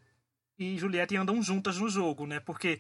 [0.58, 2.40] e Juliette andam juntas no jogo, né?
[2.40, 2.80] Porque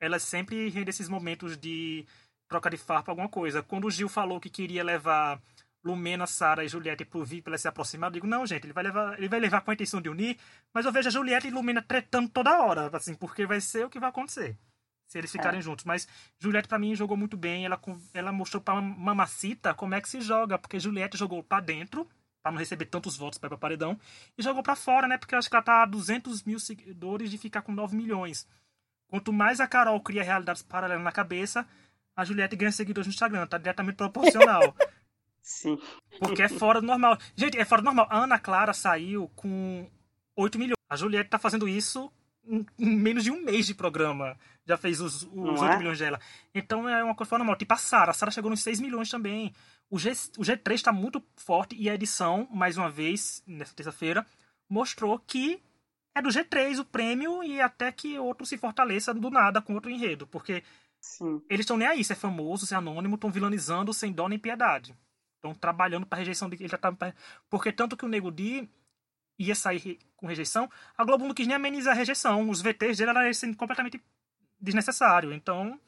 [0.00, 2.06] elas sempre rendem esses momentos de
[2.48, 3.62] troca de farpa alguma coisa.
[3.62, 5.40] Quando o Gil falou que queria levar
[5.84, 8.84] Lumena, Sara e Juliette pro VIP para se aproximar, eu digo, não, gente, ele vai
[8.84, 10.38] levar, ele vai levar com a intenção de unir,
[10.72, 13.90] mas eu vejo a Juliette e Lumena tretando toda hora, assim, porque vai ser o
[13.90, 14.56] que vai acontecer.
[15.06, 15.62] Se eles ficarem é.
[15.62, 15.84] juntos.
[15.84, 16.08] Mas
[16.38, 17.66] Juliette, para mim, jogou muito bem.
[17.66, 17.80] Ela,
[18.14, 20.58] ela mostrou pra Mamacita como é que se joga.
[20.58, 22.08] Porque Juliette jogou para dentro,
[22.44, 23.98] para não receber tantos votos para ir pra paredão.
[24.36, 25.16] E jogou para fora, né?
[25.16, 28.46] Porque eu acho que ela tá a 200 mil seguidores de ficar com 9 milhões.
[29.08, 31.66] Quanto mais a Carol cria realidades paralelas na cabeça,
[32.14, 33.46] a Juliette ganha seguidores no Instagram.
[33.46, 34.76] Tá diretamente proporcional.
[35.40, 35.78] Sim.
[36.18, 37.16] Porque é fora do normal.
[37.34, 38.06] Gente, é fora do normal.
[38.10, 39.90] A Ana Clara saiu com
[40.36, 40.76] 8 milhões.
[40.90, 42.12] A Juliette tá fazendo isso
[42.46, 44.36] em menos de um mês de programa.
[44.66, 45.78] Já fez os, os 8 é?
[45.78, 46.20] milhões dela.
[46.54, 47.56] Então é uma coisa fora normal.
[47.56, 48.10] Tipo a Sara.
[48.10, 49.54] A Sara chegou nos 6 milhões também.
[49.94, 54.26] O, G, o G3 tá muito forte e a edição, mais uma vez, nessa terça-feira,
[54.68, 55.62] mostrou que
[56.12, 59.88] é do G3 o prêmio e até que outro se fortaleça do nada com outro
[59.88, 60.26] enredo.
[60.26, 60.64] Porque
[61.00, 61.40] Sim.
[61.48, 64.36] eles estão nem aí, se é famoso, se é anônimo, estão vilanizando sem dó nem
[64.36, 64.98] piedade.
[65.36, 66.92] Estão trabalhando para rejeição de ele já tá,
[67.48, 68.68] porque tanto que o Nego Di
[69.38, 70.68] ia sair com rejeição,
[70.98, 72.50] a Globo não quis nem amenizar a rejeição.
[72.50, 74.02] Os VTs dele eram sendo completamente
[74.60, 75.32] desnecessário.
[75.32, 75.78] Então,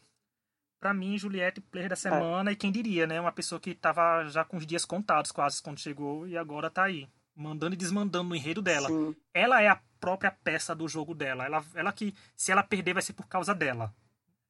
[0.79, 1.97] para mim, Juliette, player da é.
[1.97, 2.53] semana, é.
[2.53, 3.21] e quem diria, né?
[3.21, 6.85] Uma pessoa que tava já com os dias contados quase quando chegou e agora tá
[6.85, 8.89] aí, mandando e desmandando no enredo dela.
[8.89, 9.15] Sim.
[9.33, 11.45] Ela é a própria peça do jogo dela.
[11.45, 13.95] Ela, ela que, se ela perder, vai ser por causa dela.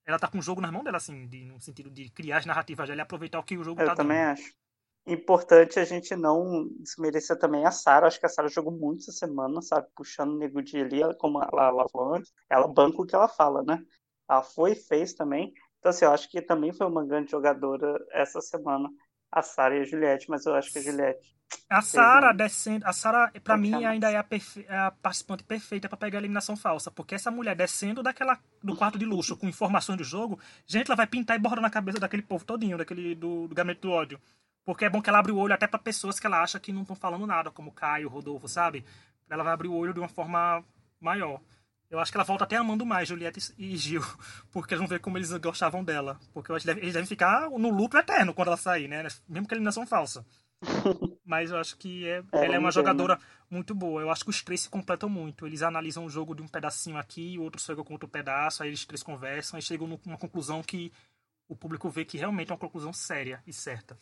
[0.05, 2.47] Ela tá com o jogo nas mãos dela, assim, de, no sentido de criar as
[2.47, 4.55] narrativas dela e aproveitar o que o jogo Eu tá também acho
[5.07, 8.07] importante a gente não desmerecer também a Sara.
[8.07, 9.87] Acho que a Sara jogou muito essa semana, sabe?
[9.95, 12.33] Puxando o nego de ali, como ela, ela falou antes.
[12.51, 13.83] Ela banca o que ela fala, né?
[14.29, 15.55] Ela foi e fez também.
[15.87, 18.91] Então, assim, eu acho que também foi uma grande jogadora essa semana,
[19.31, 21.37] a Sara e a Juliette, mas eu acho que a Juliette.
[21.71, 22.85] A Sara descendo.
[22.85, 24.67] A Sara, pra mim, ainda é a, perfe...
[24.69, 26.91] é a participante perfeita para pegar a eliminação falsa.
[26.91, 30.97] Porque essa mulher descendo daquela do quarto de luxo com informações do jogo, gente, ela
[30.97, 34.21] vai pintar e bordar na cabeça daquele povo todinho, daquele do, do gabinete do ódio.
[34.65, 36.73] Porque é bom que ela abre o olho até para pessoas que ela acha que
[36.73, 38.85] não estão falando nada, como Caio, Rodolfo, sabe?
[39.31, 40.65] Ela vai abrir o olho de uma forma
[41.01, 41.41] maior.
[41.89, 44.03] Eu acho que ela volta até amando mais Juliette e Gil,
[44.51, 46.19] porque eles vão ver como eles gostavam dela.
[46.33, 49.07] Porque eu acho que eles devem ficar no lucro eterno quando ela sair, né?
[49.29, 50.25] Mesmo que a eliminação falsa.
[51.25, 53.19] Mas eu acho que é, é ela é uma jogadora
[53.51, 54.01] muito boa.
[54.01, 55.47] Eu acho que os três se completam muito.
[55.47, 58.71] Eles analisam o jogo de um pedacinho aqui, o outro chega com outro pedaço, aí
[58.71, 60.93] eles três conversam e chegam numa conclusão que
[61.49, 63.99] o público vê que realmente é uma conclusão séria e certa.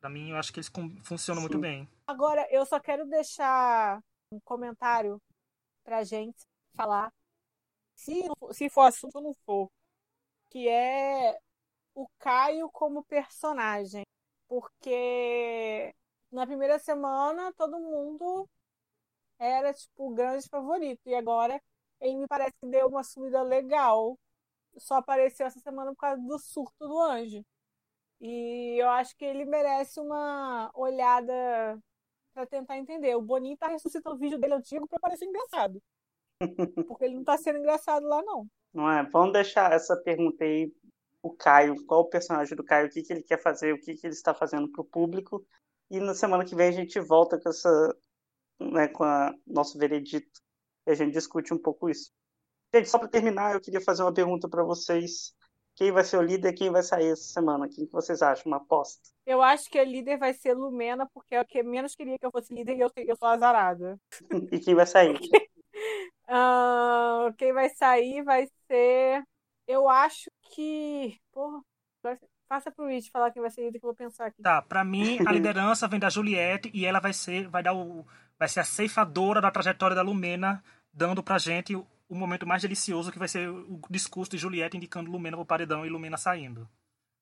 [0.00, 0.70] Pra mim, eu acho que eles
[1.02, 1.48] funcionam Sim.
[1.48, 1.88] muito bem.
[2.06, 4.02] Agora, eu só quero deixar
[4.32, 5.20] um comentário
[5.84, 6.38] pra gente
[6.74, 7.12] falar.
[8.00, 8.14] Se,
[8.52, 9.70] se for assunto, não for.
[10.50, 11.38] Que é
[11.94, 14.04] o Caio como personagem.
[14.48, 15.94] Porque
[16.32, 18.48] na primeira semana todo mundo
[19.38, 21.00] era tipo o grande favorito.
[21.06, 21.60] E agora
[22.00, 24.18] ele me parece que deu uma subida legal.
[24.78, 27.44] Só apareceu essa semana por causa do surto do anjo.
[28.20, 31.32] E eu acho que ele merece uma olhada
[32.34, 33.16] para tentar entender.
[33.16, 35.82] O Boninho tá ressuscitando o vídeo dele antigo para parecer engraçado.
[36.86, 38.46] Porque ele não tá sendo engraçado lá, não.
[38.72, 39.02] Não é?
[39.10, 40.72] Vamos deixar essa pergunta aí
[41.22, 43.94] o Caio, qual o personagem do Caio, o que, que ele quer fazer, o que,
[43.94, 45.44] que ele está fazendo para o público.
[45.90, 47.96] E na semana que vem a gente volta com essa,
[48.60, 50.40] né, com a nosso veredito
[50.86, 52.10] e a gente discute um pouco isso.
[52.74, 55.34] Gente, só para terminar, eu queria fazer uma pergunta para vocês.
[55.74, 57.68] Quem vai ser o líder e quem vai sair essa semana?
[57.68, 58.44] Quem que vocês acham?
[58.46, 59.00] Uma aposta?
[59.26, 62.26] Eu acho que a líder vai ser Lumena, porque é o que menos queria que
[62.26, 63.98] eu fosse líder e eu, eu sou azarada.
[64.52, 65.18] e quem vai sair?
[66.30, 69.22] uh, quem vai sair vai ser.
[69.66, 71.18] Eu acho que.
[71.32, 71.62] Porra,
[72.50, 74.42] Passa pro Rich falar quem vai ser líder que eu vou pensar aqui.
[74.42, 78.04] Tá, pra mim a liderança vem da Juliette e ela vai ser, vai dar o,
[78.36, 80.60] vai ser a ceifadora da trajetória da Lumena,
[80.92, 84.76] dando pra gente o, o momento mais delicioso que vai ser o discurso de Juliette
[84.76, 86.68] indicando Lumena pro paredão e Lumena saindo.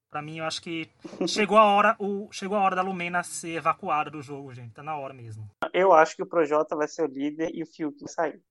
[0.08, 0.88] Pra mim, eu acho que
[1.26, 4.72] chegou a hora, o, chegou a hora da Lumena ser evacuada do jogo, gente.
[4.72, 5.46] Tá na hora mesmo.
[5.74, 8.42] Eu acho que o Projota vai ser o líder e o Fiuk vai sair.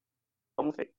[0.57, 0.91] Vamos ver.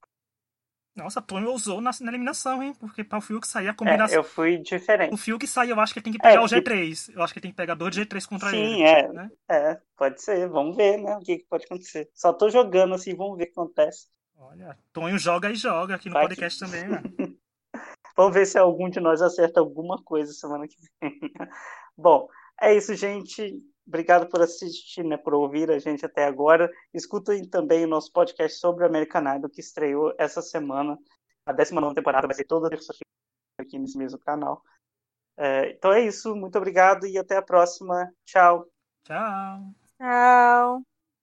[0.98, 2.74] Nossa, Tonho ousou na, na, eliminação, hein?
[2.74, 4.16] Porque para o Fiuk sair a combinação.
[4.16, 5.14] É, eu fui diferente.
[5.14, 7.14] O Fiuk sair, eu acho que ele tem que pegar é, o G3.
[7.14, 8.74] Eu acho que ele tem que pegar dois G3 contra Sim, ele.
[8.74, 9.08] Sim, é.
[9.12, 9.30] Né?
[9.48, 10.48] É, pode ser.
[10.48, 11.16] Vamos ver, né?
[11.16, 12.10] O que, que, pode acontecer.
[12.12, 14.08] Só tô jogando assim, vamos ver o que acontece.
[14.36, 16.64] Olha, Tonho joga e joga aqui no Vai podcast que...
[16.64, 17.02] também, né?
[18.16, 21.20] vamos ver se algum de nós acerta alguma coisa semana que vem.
[21.96, 22.28] Bom,
[22.60, 23.62] é isso, gente.
[23.88, 26.70] Obrigado por assistir, né, por ouvir a gente até agora.
[26.92, 30.98] Escutem também o nosso podcast sobre o American Idol, que estreou essa semana.
[31.46, 33.08] A 19 temporada vai ser toda terça-feira
[33.58, 34.62] aqui nesse mesmo canal.
[35.38, 36.36] É, então é isso.
[36.36, 38.12] Muito obrigado e até a próxima.
[38.26, 38.68] Tchau.
[39.04, 39.72] Tchau.
[39.96, 40.87] Tchau.